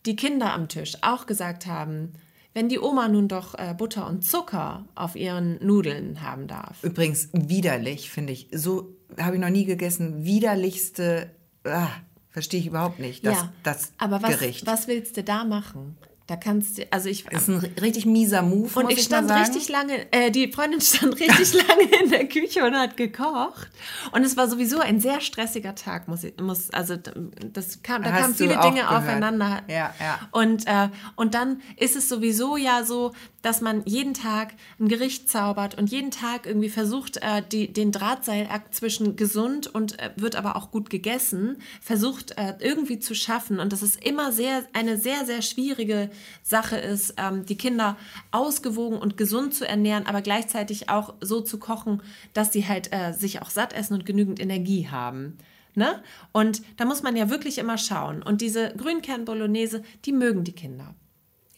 [0.05, 2.13] die Kinder am Tisch auch gesagt haben,
[2.53, 6.83] wenn die Oma nun doch äh, Butter und Zucker auf ihren Nudeln haben darf.
[6.83, 8.47] Übrigens widerlich, finde ich.
[8.51, 10.25] So habe ich noch nie gegessen.
[10.25, 11.29] Widerlichste,
[11.65, 11.89] ah,
[12.29, 14.65] verstehe ich überhaupt nicht, das, ja, das aber was, Gericht.
[14.65, 15.97] was willst du da machen?
[16.27, 17.23] Da kannst du, also ich.
[17.23, 20.81] Das ist ein richtig mieser Move, Und ich ich stand richtig lange, äh, die Freundin
[20.81, 23.69] stand richtig lange in der Küche und hat gekocht.
[24.11, 28.11] Und es war sowieso ein sehr stressiger Tag, muss ich, muss, also das kam, da
[28.11, 28.91] Hast kamen viele Dinge gehört.
[28.91, 29.61] aufeinander.
[29.69, 30.19] Ja, ja.
[30.31, 35.29] Und, äh, und dann ist es sowieso ja so, dass man jeden Tag ein Gericht
[35.29, 40.35] zaubert und jeden Tag irgendwie versucht, äh, die, den Drahtseilakt zwischen gesund und äh, wird
[40.35, 43.61] aber auch gut gegessen, versucht äh, irgendwie zu schaffen.
[43.61, 46.09] Und dass es immer sehr, eine sehr, sehr schwierige
[46.43, 47.97] Sache ist, ähm, die Kinder
[48.31, 52.01] ausgewogen und gesund zu ernähren, aber gleichzeitig auch so zu kochen,
[52.33, 55.37] dass sie halt äh, sich auch satt essen und genügend Energie haben.
[55.75, 56.01] Ne?
[56.31, 58.23] Und da muss man ja wirklich immer schauen.
[58.23, 60.95] Und diese Grünkern-Bolognese, die mögen die Kinder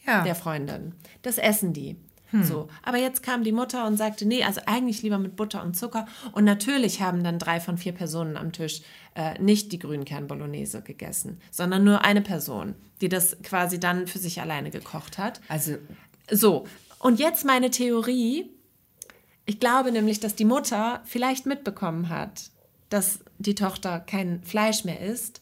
[0.06, 0.22] ja.
[0.22, 0.94] der Freundin.
[1.22, 1.96] Das essen die.
[2.44, 2.68] So.
[2.82, 6.06] Aber jetzt kam die Mutter und sagte, nee, also eigentlich lieber mit Butter und Zucker.
[6.32, 8.82] Und natürlich haben dann drei von vier Personen am Tisch
[9.14, 14.40] äh, nicht die Grünkern-Bolognese gegessen, sondern nur eine Person, die das quasi dann für sich
[14.40, 15.40] alleine gekocht hat.
[15.48, 15.78] Also,
[16.30, 16.66] So,
[17.00, 18.50] und jetzt meine Theorie.
[19.46, 22.50] Ich glaube nämlich, dass die Mutter vielleicht mitbekommen hat,
[22.88, 25.40] dass die Tochter kein Fleisch mehr isst.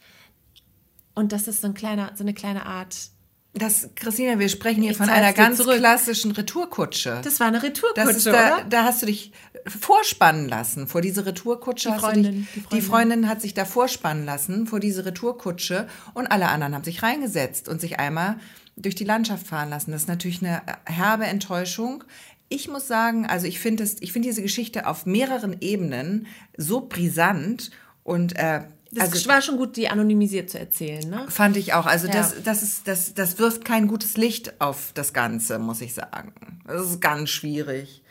[1.15, 3.11] Und das ist so, ein kleiner, so eine kleine Art.
[3.55, 5.79] Das, Christina, wir sprechen hier Ich von einer ganz zurück.
[5.79, 7.21] klassischen Retourkutsche.
[7.25, 8.65] Das war eine Retourkutsche, da, oder?
[8.69, 9.33] da hast du dich
[9.67, 11.89] vorspannen lassen vor diese Retourkutsche.
[11.89, 12.83] Die hast du Freundin, dich, die die, Freundin.
[12.83, 13.29] Freundin.
[13.29, 17.81] hat sich da vorspannen lassen vor diese Retourkutsche und alle anderen haben sich reingesetzt und
[17.81, 18.37] sich einmal
[18.77, 19.91] durch die Landschaft fahren lassen.
[19.91, 22.05] Das ist natürlich eine herbe Enttäuschung.
[22.49, 26.27] Ich muss sagen, also ich finde es- ich finde diese Geschichte auf mehreren Ebenen
[26.57, 27.71] so brisant
[28.05, 31.27] und äh, Das also war schon gut, die anonymisiert zu erzählen, ne?
[31.29, 31.87] Fand ich auch.
[31.87, 32.15] Also Ja.
[32.15, 36.33] das, das, ist, das, das wirft kein gutes Licht auf das Ganze, muss ich sagen.
[36.67, 38.03] Das ist ganz schwierig.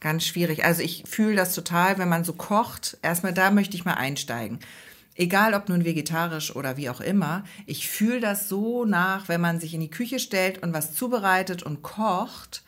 [0.00, 0.64] Ganz schwierig.
[0.64, 2.98] Also ich fühle das total, wenn man so kocht.
[3.02, 4.58] Erstmal da möchte ich mal einsteigen.
[5.16, 9.60] Egal ob nun vegetarisch oder wie auch immer, ich fühle das so nach, wenn man
[9.60, 12.64] sich in die Küche stellt und was zubereitet und kocht.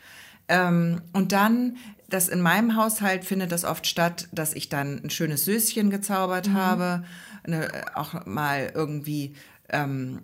[0.47, 1.75] Ähm, und dann,
[2.09, 6.51] das in meinem Haushalt findet das oft statt, dass ich dann ein schönes Söschen gezaubert
[6.53, 7.03] habe,
[7.47, 9.33] eine, auch mal irgendwie,
[9.69, 10.19] ähm,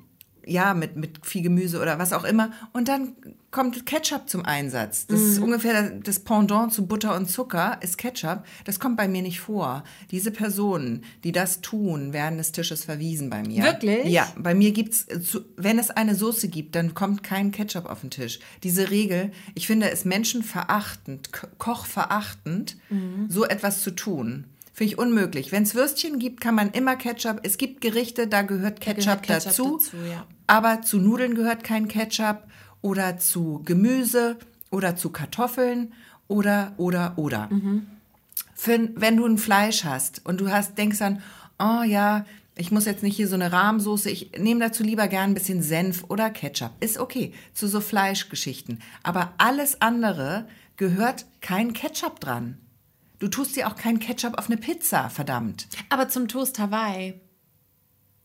[0.46, 2.52] ja, mit, mit viel Gemüse oder was auch immer.
[2.74, 3.16] Und dann
[3.50, 5.08] kommt Ketchup zum Einsatz.
[5.08, 8.44] Das ist ungefähr das Pendant zu Butter und Zucker, ist Ketchup.
[8.66, 9.86] Das kommt bei mir nicht vor.
[10.12, 13.64] Diese Personen, die das tun, werden des Tisches verwiesen bei mir.
[13.64, 14.06] Wirklich?
[14.08, 17.86] Ja, bei mir gibt's, äh, zu- wenn es eine Soße gibt, dann kommt kein Ketchup
[17.86, 18.40] auf den Tisch.
[18.64, 22.76] Diese Regel, ich finde es menschenverachtend, ko- kochverachtend,
[23.30, 24.46] so etwas zu tun.
[24.74, 25.52] Finde ich unmöglich.
[25.52, 27.42] Wenn es Würstchen gibt, kann man immer Ketchup.
[27.44, 29.78] Es gibt Gerichte, da gehört Ketchup, gehört Ketchup dazu.
[29.78, 30.26] dazu, ja.
[30.48, 32.48] Aber zu Nudeln gehört kein Ketchup
[32.82, 34.38] oder zu Gemüse
[34.72, 35.94] oder zu Kartoffeln
[36.28, 37.50] oder, oder, oder.
[38.56, 41.22] Für, wenn du ein Fleisch hast und du hast, denkst dann,
[41.60, 45.32] oh ja, ich muss jetzt nicht hier so eine Rahmsoße, ich nehme dazu lieber gern
[45.32, 46.72] ein bisschen Senf oder Ketchup.
[46.80, 48.80] Ist okay, zu so Fleischgeschichten.
[49.04, 50.48] Aber alles andere
[50.78, 52.58] gehört kein Ketchup dran.
[53.20, 55.68] Du tust dir auch kein Ketchup auf eine Pizza, verdammt.
[55.90, 57.20] Aber zum Toast Hawaii.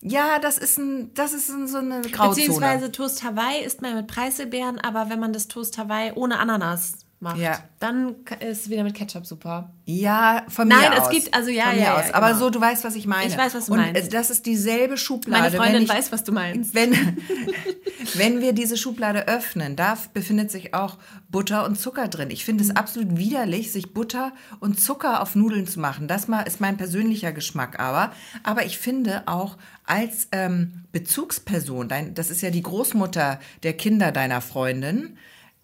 [0.01, 2.35] Ja, das ist ein, das ist ein, so eine Grauzone.
[2.35, 6.99] Beziehungsweise Toast Hawaii isst man mit Preiselbeeren, aber wenn man das Toast Hawaii ohne Ananas
[7.21, 7.59] macht, Ja.
[7.81, 9.71] dann ist wieder mit Ketchup super.
[9.87, 11.07] Ja, von mir Nein, aus.
[11.07, 12.15] es gibt- also ja, von ja, mir ja, aus.
[12.15, 12.39] Aber genau.
[12.39, 13.27] so, du weißt, was ich meine.
[13.31, 14.03] Ich weiß, was du Und meinst.
[14.03, 15.43] äh, das ist dieselbe Schublade.
[15.45, 16.75] Meine Freundin ich, weiß, was du meinst.
[16.75, 16.93] Wenn,
[18.15, 20.99] wenn wir diese Schublade öffnen, da befindet sich auch
[21.31, 22.31] Butter und Zucker drin.
[22.31, 26.09] Ich finde es absolut widerlich, sich Butter und Zucker auf Nudeln zu machen.
[26.09, 28.13] Das mal ist mein persönlicher Geschmack aber.
[28.43, 34.13] Aber ich finde auch als ähm, Bezugsperson, dein, das ist ja die Großmutter der Kinder
[34.13, 35.17] deiner Freundin,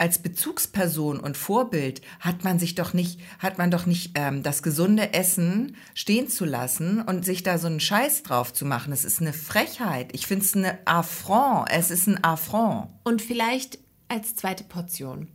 [0.04, 4.62] als Bezugsperson und Vorbild hat man sich doch nicht, hat man doch nicht ähm, das
[4.62, 8.92] gesunde Essen stehen zu lassen und sich da so einen Scheiß drauf zu machen.
[8.92, 10.10] Es ist eine Frechheit.
[10.12, 11.70] Ich finde es eine Affront.
[11.70, 12.88] Es ist ein Affront.
[13.02, 13.78] Und vielleicht
[14.08, 15.28] als zweite Portion.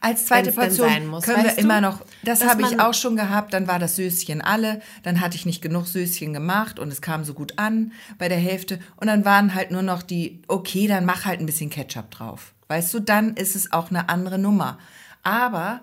[0.00, 1.60] Als zweite Portion muss, können wir du?
[1.60, 5.36] immer noch, das habe ich auch schon gehabt, dann war das Söschen alle, dann hatte
[5.36, 9.08] ich nicht genug Söschen gemacht und es kam so gut an bei der Hälfte und
[9.08, 12.53] dann waren halt nur noch die, okay, dann mach halt ein bisschen Ketchup drauf.
[12.68, 14.78] Weißt du, dann ist es auch eine andere Nummer.
[15.22, 15.80] Aber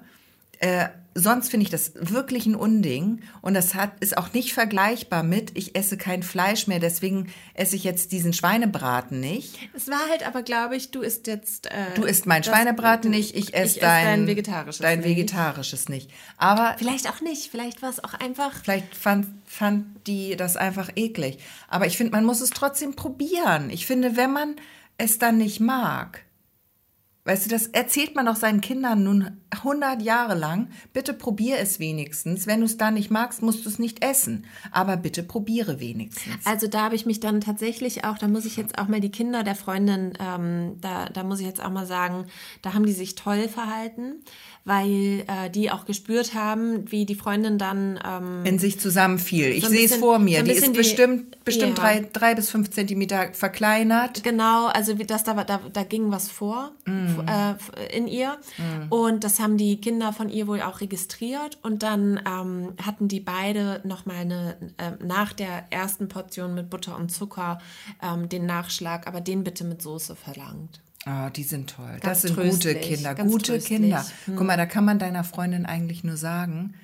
[0.64, 5.24] Äh, sonst finde ich das wirklich ein Unding und das hat, ist auch nicht vergleichbar
[5.24, 9.58] mit, ich esse kein Fleisch mehr, deswegen esse ich jetzt diesen Schweinebraten nicht.
[9.74, 11.66] Es war halt aber, glaube ich, du isst jetzt.
[11.72, 15.08] Äh, Du isst mein Schweinebraten nicht, ich esse esse dein, dein vegetarisches dein nicht.
[15.10, 16.12] vegetarisches nicht.
[16.38, 17.50] Aber Vielleicht auch nicht.
[17.50, 18.54] Vielleicht war es auch einfach.
[18.64, 21.40] Vielleicht fand, fand die das einfach eklig.
[21.70, 23.72] Aber ich finde, man muss es trotzdem probieren.
[23.72, 24.58] Ich finde, wenn man
[25.00, 26.24] es dann nicht mag,
[27.24, 30.70] weißt du, das erzählt man doch seinen Kindern nun 100 Jahre lang.
[30.94, 32.48] Bitte probier es wenigstens.
[32.48, 34.46] Wenn du es dann nicht magst, musst du es nicht essen.
[34.72, 36.46] Aber bitte probiere wenigstens.
[36.46, 39.12] Also da habe ich mich dann tatsächlich auch, da muss ich jetzt auch mal die
[39.12, 42.26] Kinder der Freundin, ähm, da, da muss ich jetzt auch mal sagen,
[42.62, 44.24] da haben die sich toll verhalten,
[44.64, 49.48] weil äh, die auch gespürt haben, wie die Freundin dann ähm, in sich zusammenfiel.
[49.48, 50.40] Ich so sehe es vor mir.
[50.40, 51.84] so die ist die- bestimmt, bestimmt Ja.
[51.84, 54.24] drei, drei bis fünf Zentimeter verkleinert.
[54.24, 57.26] Genau, also wie das da, war- da, da ging was vor Mhm.
[57.28, 58.38] äh, in ihr
[58.90, 63.20] und das haben die Kinder von ihr wohl auch registriert und dann ähm, hatten die
[63.20, 67.60] beide nochmal eine, äh, nach der ersten Portion mit Butter und Zucker
[68.02, 70.82] ähm, den Nachschlag, aber den bitte mit Soße verlangt.
[71.08, 71.98] Oh, die sind toll.
[72.00, 73.66] Ganz das sind gute Kinder, gute tröstlich.
[73.66, 74.06] Kinder.
[74.26, 74.36] Hm.
[74.36, 76.76] Guck mal, da kann man deiner Freundin eigentlich nur sagen,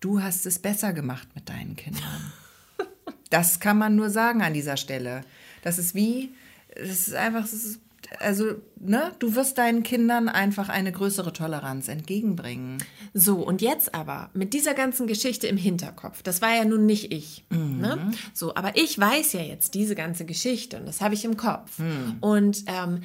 [0.00, 2.32] du hast es besser gemacht mit deinen Kindern.
[3.30, 5.22] das kann man nur sagen an dieser Stelle.
[5.62, 6.34] Das ist wie,
[6.74, 7.78] es ist einfach, ist,
[8.18, 12.78] also, ne, du wirst deinen Kindern einfach eine größere Toleranz entgegenbringen.
[13.14, 17.12] So, und jetzt aber mit dieser ganzen Geschichte im Hinterkopf, das war ja nun nicht
[17.12, 17.44] ich.
[17.50, 18.10] Ne?
[18.32, 21.78] So, aber ich weiß ja jetzt diese ganze Geschichte und das habe ich im Kopf.
[22.20, 23.00] Und ähm,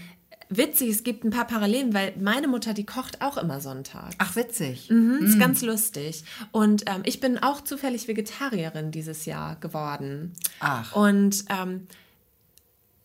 [0.49, 4.13] witzig, es gibt ein paar Parallelen, weil meine Mutter, die kocht auch immer Sonntag.
[4.17, 4.89] Ach, witzig.
[4.89, 6.23] Mhm, Ist ganz lustig.
[6.51, 10.33] Und ähm, ich bin auch zufällig Vegetarierin dieses Jahr geworden.
[10.59, 10.95] Ach.
[10.95, 11.87] Und ähm,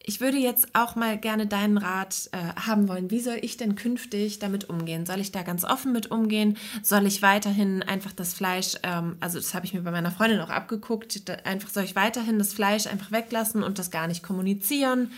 [0.07, 3.11] ich würde jetzt auch mal gerne deinen Rat äh, haben wollen.
[3.11, 5.07] Wie soll ich denn künftig damit umgehen?
[5.07, 6.59] Soll ich da ganz offen mit umgehen?
[6.83, 10.41] Soll ich weiterhin einfach das Fleisch, ähm, also das habe ich mir bei meiner Freundin
[10.41, 14.23] auch abgeguckt, da, einfach soll ich weiterhin das Fleisch einfach weglassen und das gar nicht
[14.23, 15.11] kommunizieren?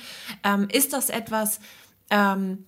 [0.44, 1.58] Ähm, ist das etwas,
[2.10, 2.64] ähm,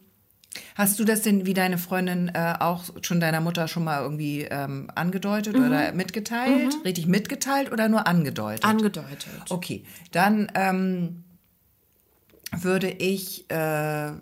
[0.74, 4.42] Hast du das denn wie deine Freundin äh, auch schon deiner Mutter schon mal irgendwie
[4.42, 5.66] ähm, angedeutet Mhm.
[5.66, 6.74] oder mitgeteilt?
[6.84, 8.64] Richtig mitgeteilt oder nur angedeutet?
[8.64, 9.30] angedeutet?
[9.50, 11.24] Okay, dann ähm,
[12.52, 14.16] würde ich, äh, ah,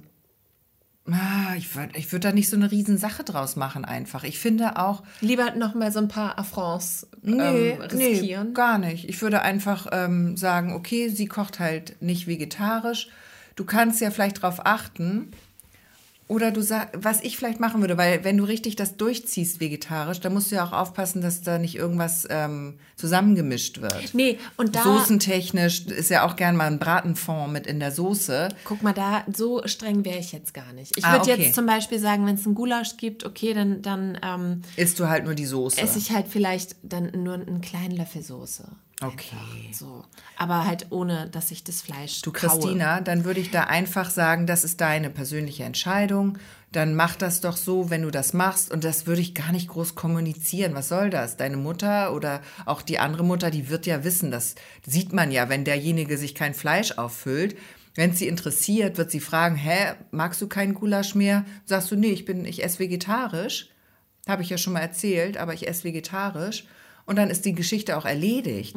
[1.56, 4.24] ich würde ich würd da nicht so eine Riesensache draus machen einfach.
[4.24, 8.52] Ich finde auch, Lieber noch mal so ein paar Affronts nee, ähm, nee, riskieren?
[8.52, 9.08] gar nicht.
[9.08, 13.08] Ich würde einfach ähm, sagen, okay, sie kocht halt nicht vegetarisch.
[13.56, 15.32] Du kannst ja vielleicht drauf achten.
[16.28, 20.18] Oder du sag, was ich vielleicht machen würde, weil wenn du richtig das durchziehst vegetarisch,
[20.18, 24.12] dann musst du ja auch aufpassen, dass da nicht irgendwas ähm, zusammengemischt wird.
[24.12, 28.48] Nee, und da, Soßentechnisch ist ja auch gern mal ein Bratenfond mit in der Soße.
[28.64, 30.96] guck mal, da, so streng wäre ich jetzt gar nicht.
[30.98, 31.42] Ich Ah, würde okay.
[31.44, 35.08] jetzt zum Beispiel sagen, wenn es einen Gulasch gibt, okay, dann, dann ähm, Isst du
[35.08, 35.80] halt nur die Soße.
[35.80, 38.66] esse ich halt vielleicht dann nur einen kleinen Löffel Soße.
[39.02, 39.70] Okay.
[39.72, 40.04] So.
[40.38, 42.48] Aber halt ohne, dass ich das Fleisch Du kaue.
[42.48, 46.38] Christina, dann würde ich da einfach sagen, das ist deine persönliche Entscheidung.
[46.72, 48.70] Dann mach das doch so, wenn du das machst.
[48.70, 50.74] Und das würde ich gar nicht groß kommunizieren.
[50.74, 51.36] Was soll das?
[51.36, 54.54] Deine Mutter oder auch die andere Mutter, die wird ja wissen, das
[54.86, 57.56] sieht man ja, wenn derjenige sich kein Fleisch auffüllt.
[57.94, 61.44] Wenn sie interessiert, wird sie fragen, hä, magst du keinen Gulasch mehr?
[61.64, 63.70] Sagst du, nee, ich bin, ich esse vegetarisch.
[64.26, 66.66] Habe ich ja schon mal erzählt, aber ich esse vegetarisch.
[67.06, 68.76] Und dann ist die Geschichte auch erledigt.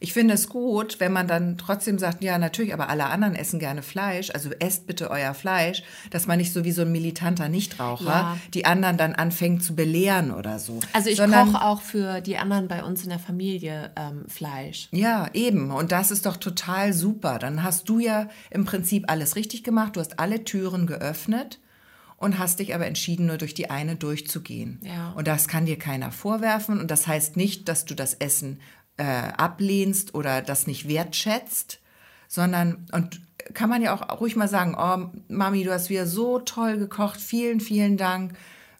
[0.00, 3.58] Ich finde es gut, wenn man dann trotzdem sagt, ja, natürlich, aber alle anderen essen
[3.58, 7.48] gerne Fleisch, also esst bitte euer Fleisch, dass man nicht so wie so ein militanter
[7.48, 8.36] Nichtraucher Ja.
[8.52, 10.80] die anderen dann anfängt zu belehren oder so.
[10.92, 14.88] Also ich koche auch für die anderen bei uns in der Familie ähm, Fleisch.
[14.90, 15.70] Ja, eben.
[15.70, 17.38] Und das ist doch total super.
[17.38, 19.96] Dann hast du ja im Prinzip alles richtig gemacht.
[19.96, 21.60] Du hast alle Türen geöffnet
[22.24, 24.80] und hast dich aber entschieden, nur durch die eine durchzugehen.
[24.82, 25.12] Ja.
[25.12, 26.80] Und das kann dir keiner vorwerfen.
[26.80, 28.60] Und das heißt nicht, dass du das Essen
[28.96, 31.80] äh, ablehnst oder das nicht wertschätzt,
[32.26, 33.20] sondern, und
[33.52, 37.20] kann man ja auch ruhig mal sagen, oh, Mami, du hast wieder so toll gekocht.
[37.20, 38.32] Vielen, vielen Dank.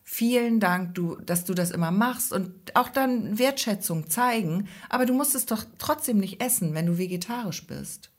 [0.03, 4.69] Vielen Dank, du, dass du das immer machst und auch dann Wertschätzung zeigen.
[4.89, 8.11] Aber du musst es doch trotzdem nicht essen, wenn du vegetarisch bist.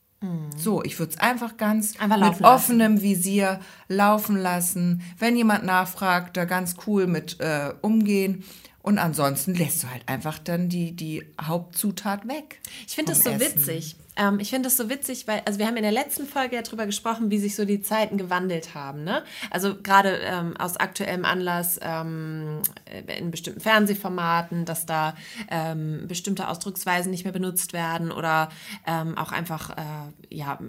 [0.58, 2.02] So, ich würde es einfach ganz Mhm.
[2.02, 2.56] Einfach mit laufen lassen.
[2.56, 5.02] offenem Visier laufen lassen.
[5.20, 8.44] Wenn jemand nachfragt, da ganz cool mit äh, umgehen.
[8.86, 12.62] Und ansonsten lässt du halt einfach dann die, die Hauptzutat weg.
[12.86, 13.40] Ich finde das so Essen.
[13.42, 13.96] witzig.
[14.16, 16.62] Ähm, ich finde das so witzig, weil, also wir haben in der letzten Folge ja
[16.62, 19.04] drüber gesprochen, wie sich so die Zeiten gewandelt haben.
[19.04, 19.24] Ne?
[19.50, 22.62] Also gerade ähm, aus aktuellem Anlass ähm,
[23.08, 25.16] in bestimmten Fernsehformaten, dass da
[25.50, 28.50] ähm, bestimmte Ausdrucksweisen nicht mehr benutzt werden oder
[28.86, 30.60] ähm, auch einfach, äh, ja,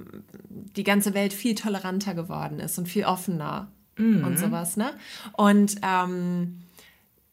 [0.48, 3.70] die ganze Welt viel toleranter geworden ist und viel offener.
[3.98, 4.90] und sowas, ne?
[5.38, 6.65] Und ähm,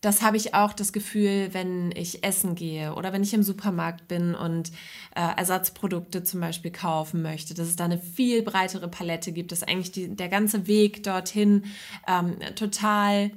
[0.03, 4.09] das habe ich auch das Gefühl, wenn ich essen gehe oder wenn ich im Supermarkt
[4.09, 4.69] bin und
[5.15, 9.63] äh, Ersatzprodukte zum Beispiel kaufen möchte, dass es da eine viel breitere Palette gibt, dass
[9.63, 11.63] eigentlich die, der ganze Weg dorthin
[12.05, 13.31] ähm, total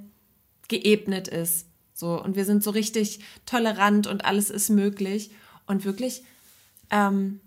[0.67, 1.69] geebnet ist.
[1.95, 5.31] So, und wir sind so richtig tolerant und alles ist möglich.
[5.69, 6.25] Und wirklich,
[6.91, 7.39] ähm,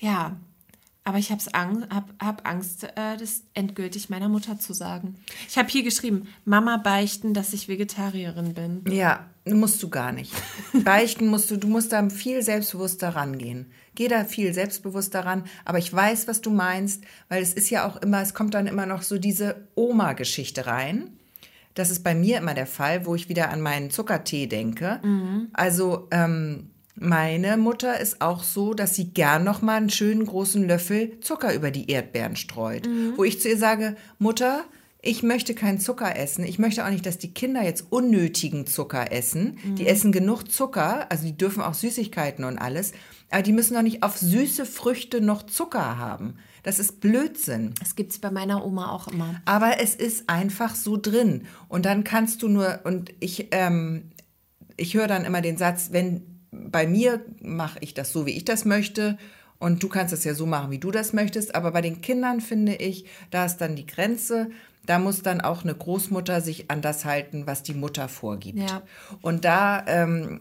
[0.00, 0.36] ja,
[1.04, 5.16] aber ich habe Angst, hab, hab Angst, äh, das endgültig meiner Mutter zu sagen.
[5.46, 8.84] Ich habe hier geschrieben, Mama beichten, dass ich Vegetarierin bin.
[8.88, 10.32] Ja, musst du gar nicht.
[10.84, 13.70] Beichten musst du, du musst da viel selbstbewusster rangehen.
[13.94, 17.86] Geh da viel selbstbewusster ran, aber ich weiß, was du meinst, weil es ist ja
[17.86, 21.10] auch immer, es kommt dann immer noch so diese Oma-Geschichte rein.
[21.74, 25.00] Das ist bei mir immer der Fall, wo ich wieder an meinen Zuckertee denke.
[25.52, 30.66] Also, ähm, meine Mutter ist auch so, dass sie gern noch mal einen schönen großen
[30.66, 32.86] Löffel Zucker über die Erdbeeren streut.
[33.16, 34.64] Wo ich zu ihr sage, Mutter,
[35.02, 36.44] ich möchte keinen Zucker essen.
[36.44, 39.58] Ich möchte auch nicht, dass die Kinder jetzt unnötigen Zucker essen.
[39.76, 42.92] Die essen genug Zucker, also die dürfen auch Süßigkeiten und alles.
[43.30, 46.36] Aber die müssen doch nicht auf süße Früchte noch Zucker haben.
[46.62, 47.74] Das ist Blödsinn.
[47.80, 49.42] Das gibt es bei meiner Oma auch immer.
[49.44, 51.42] Aber es ist einfach so drin.
[51.68, 54.12] Und dann kannst du nur, und ich, ähm,
[54.78, 56.33] ich höre dann immer den Satz, wenn
[56.70, 59.18] bei mir mache ich das so, wie ich das möchte.
[59.58, 61.54] Und du kannst das ja so machen, wie du das möchtest.
[61.54, 64.50] Aber bei den Kindern finde ich, da ist dann die Grenze.
[64.84, 68.58] Da muss dann auch eine Großmutter sich an das halten, was die Mutter vorgibt.
[68.58, 68.82] Ja.
[69.22, 70.40] Und da ähm,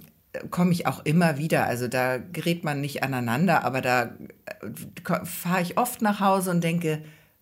[0.49, 1.65] komme ich auch immer wieder.
[1.65, 6.63] Also da gerät man nicht aneinander, aber da äh, fahre ich oft nach Hause und
[6.63, 7.01] denke,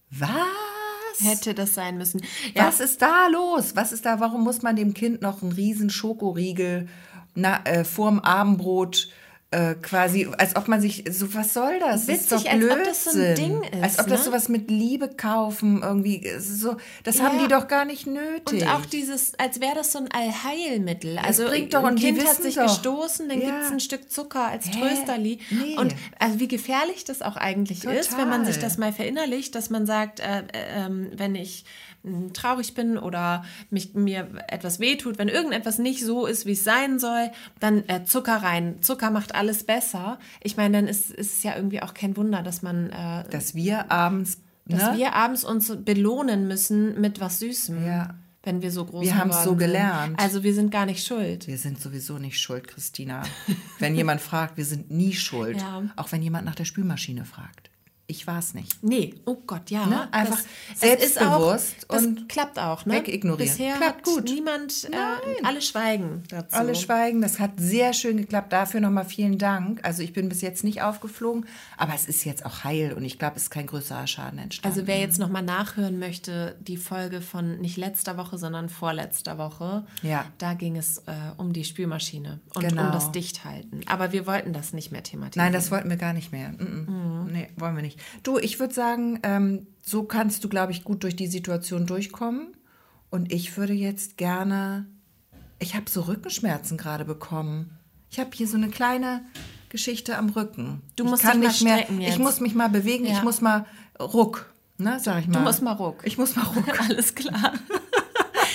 [0.10, 0.30] was?
[1.20, 2.22] Hätte das sein müssen.
[2.56, 3.76] Ja, Was ist da los?
[3.76, 4.20] Was ist da?
[4.20, 6.88] Warum muss man dem Kind noch einen riesen Schokoriegel
[7.36, 9.10] na, äh, vorm Abendbrot
[9.54, 12.06] äh, quasi, als ob man sich so, was soll das?
[12.06, 12.80] das ist Witzig, doch als Blödsinn.
[12.80, 14.26] ob das so ein Ding ist, Als ob das ne?
[14.28, 16.78] sowas mit Liebe kaufen irgendwie ist so.
[17.04, 17.44] Das haben Ja.
[17.44, 18.62] die doch gar nicht nötig.
[18.64, 21.18] Und auch dieses, als wäre das so ein Allheilmittel.
[21.18, 22.64] Also bringt doch- ein Kind hat sich doch.
[22.64, 23.48] gestoßen, dann Ja.
[23.48, 24.80] gibt es ein Stück Zucker als Hä?
[24.80, 25.40] Trösterli.
[25.50, 25.78] Nee.
[25.78, 28.70] Und also wie gefährlich das auch eigentlich ist, wenn man sich Total.
[28.70, 31.66] das mal verinnerlicht, dass man sagt, äh, äh, ähm, wenn ich
[32.34, 37.00] traurig bin oder mich, mir etwas wehtut, wenn irgendetwas nicht so ist, wie es sein
[37.00, 38.82] soll, dann äh, Zucker rein.
[38.82, 40.20] Zucker macht alles besser.
[40.42, 43.56] Ich meine, dann ist, ist es ja irgendwie auch kein Wunder, dass man äh, dass
[43.56, 44.98] wir abends, dass ne?
[44.98, 47.86] wir abends uns belohnen müssen mit was Süßem.
[47.86, 48.16] Ja.
[48.44, 49.60] Wenn wir so groß Wir haben's geworden so sind.
[49.60, 50.20] gelernt.
[50.20, 51.46] Also wir sind gar nicht schuld.
[51.46, 53.22] wir sind sowieso nicht schuld, Christina.
[53.80, 55.58] wenn jemand fragt, wir sind nie schuld.
[55.58, 55.84] Ja.
[55.96, 57.70] Auch wenn jemand nach der Spülmaschine fragt.
[58.08, 58.84] Ich war es nicht.
[58.84, 59.86] Nee, oh Gott, ja.
[59.86, 60.12] Ne?
[60.14, 62.96] Einfach das, es ist auch, selbstbewusst das und klappt auch, ne?
[62.96, 63.50] wegignorieren.
[63.50, 64.26] Bisher Klappt gut.
[64.26, 66.58] niemand, äh, alle schweigen dazu.
[66.58, 68.52] Alle schweigen, das hat sehr schön geklappt.
[68.52, 69.80] Dafür nochmal vielen Dank.
[69.84, 71.46] Also ich bin bis jetzt nicht aufgeflogen,
[71.78, 74.76] aber es ist jetzt auch heil und ich glaube, es ist kein größerer Schaden entstanden.
[74.78, 79.86] Also wer jetzt nochmal nachhören möchte, die Folge von nicht letzter Woche, sondern vorletzter Woche,
[80.02, 80.26] Ja.
[80.38, 82.88] da ging es äh, um die Spülmaschine und Genau.
[82.88, 83.82] um das Dichthalten.
[83.88, 85.46] Aber wir wollten das nicht mehr thematisieren.
[85.46, 86.50] Nein, das wollten wir gar nicht mehr.
[86.50, 87.32] Mm -mm.
[87.32, 87.91] Nee, wollen wir nicht.
[88.24, 92.56] Du, ich würde sagen, ähm, so kannst du, glaube ich, gut durch die Situation durchkommen.
[93.10, 94.86] Und ich würde jetzt gerne.
[95.60, 97.78] Ich habe so Rückenschmerzen gerade bekommen.
[98.10, 99.26] Ich habe hier so eine kleine
[99.70, 100.82] Geschichte am Rücken.
[100.96, 101.78] Du ich musst kann dich mal nicht mehr.
[101.78, 102.14] strecken jetzt.
[102.14, 103.06] Ich muss mich mal bewegen.
[103.06, 103.14] Ja.
[103.14, 103.66] Ich muss mal
[104.00, 104.54] ruck.
[104.78, 105.40] Ne, sag ich mal.
[105.40, 106.02] Du musst mal ruck.
[106.04, 106.80] Ich muss mal ruck.
[106.80, 107.54] Alles klar.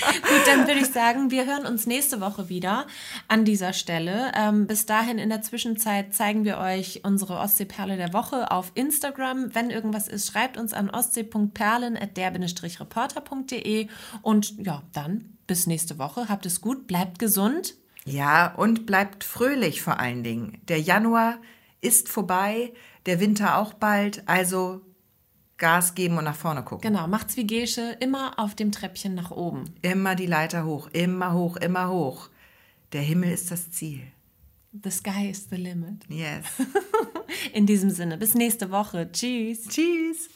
[0.07, 2.87] Gut, dann würde ich sagen, wir hören uns nächste Woche wieder
[3.29, 4.33] an dieser Stelle.
[4.35, 9.55] Ähm, bis dahin in der Zwischenzeit zeigen wir euch unsere Ostseeperle der Woche auf Instagram.
[9.55, 13.89] Wenn irgendwas ist, schreibt uns an ostsee.perlen.der-reporter.de
[14.23, 16.29] und ja, dann bis nächste Woche.
[16.29, 17.75] Habt es gut, bleibt gesund.
[18.05, 20.63] Ja, und bleibt fröhlich vor allen Dingen.
[20.69, 21.39] Der Januar
[21.81, 22.73] ist vorbei,
[23.07, 24.23] der Winter auch bald.
[24.27, 24.83] Also
[25.59, 26.93] Gas geben und nach vorne gucken.
[26.93, 29.65] Genau, macht's wie Gesche, immer auf dem Treppchen nach oben.
[29.83, 32.29] Immer die Leiter hoch, immer hoch, immer hoch.
[32.93, 34.03] Der Himmel ist das Ziel.
[34.83, 36.05] The sky is the limit.
[36.09, 36.45] Yes.
[37.53, 39.11] In diesem Sinne, bis nächste Woche.
[39.11, 39.67] Tschüss.
[39.69, 40.29] Tschüss.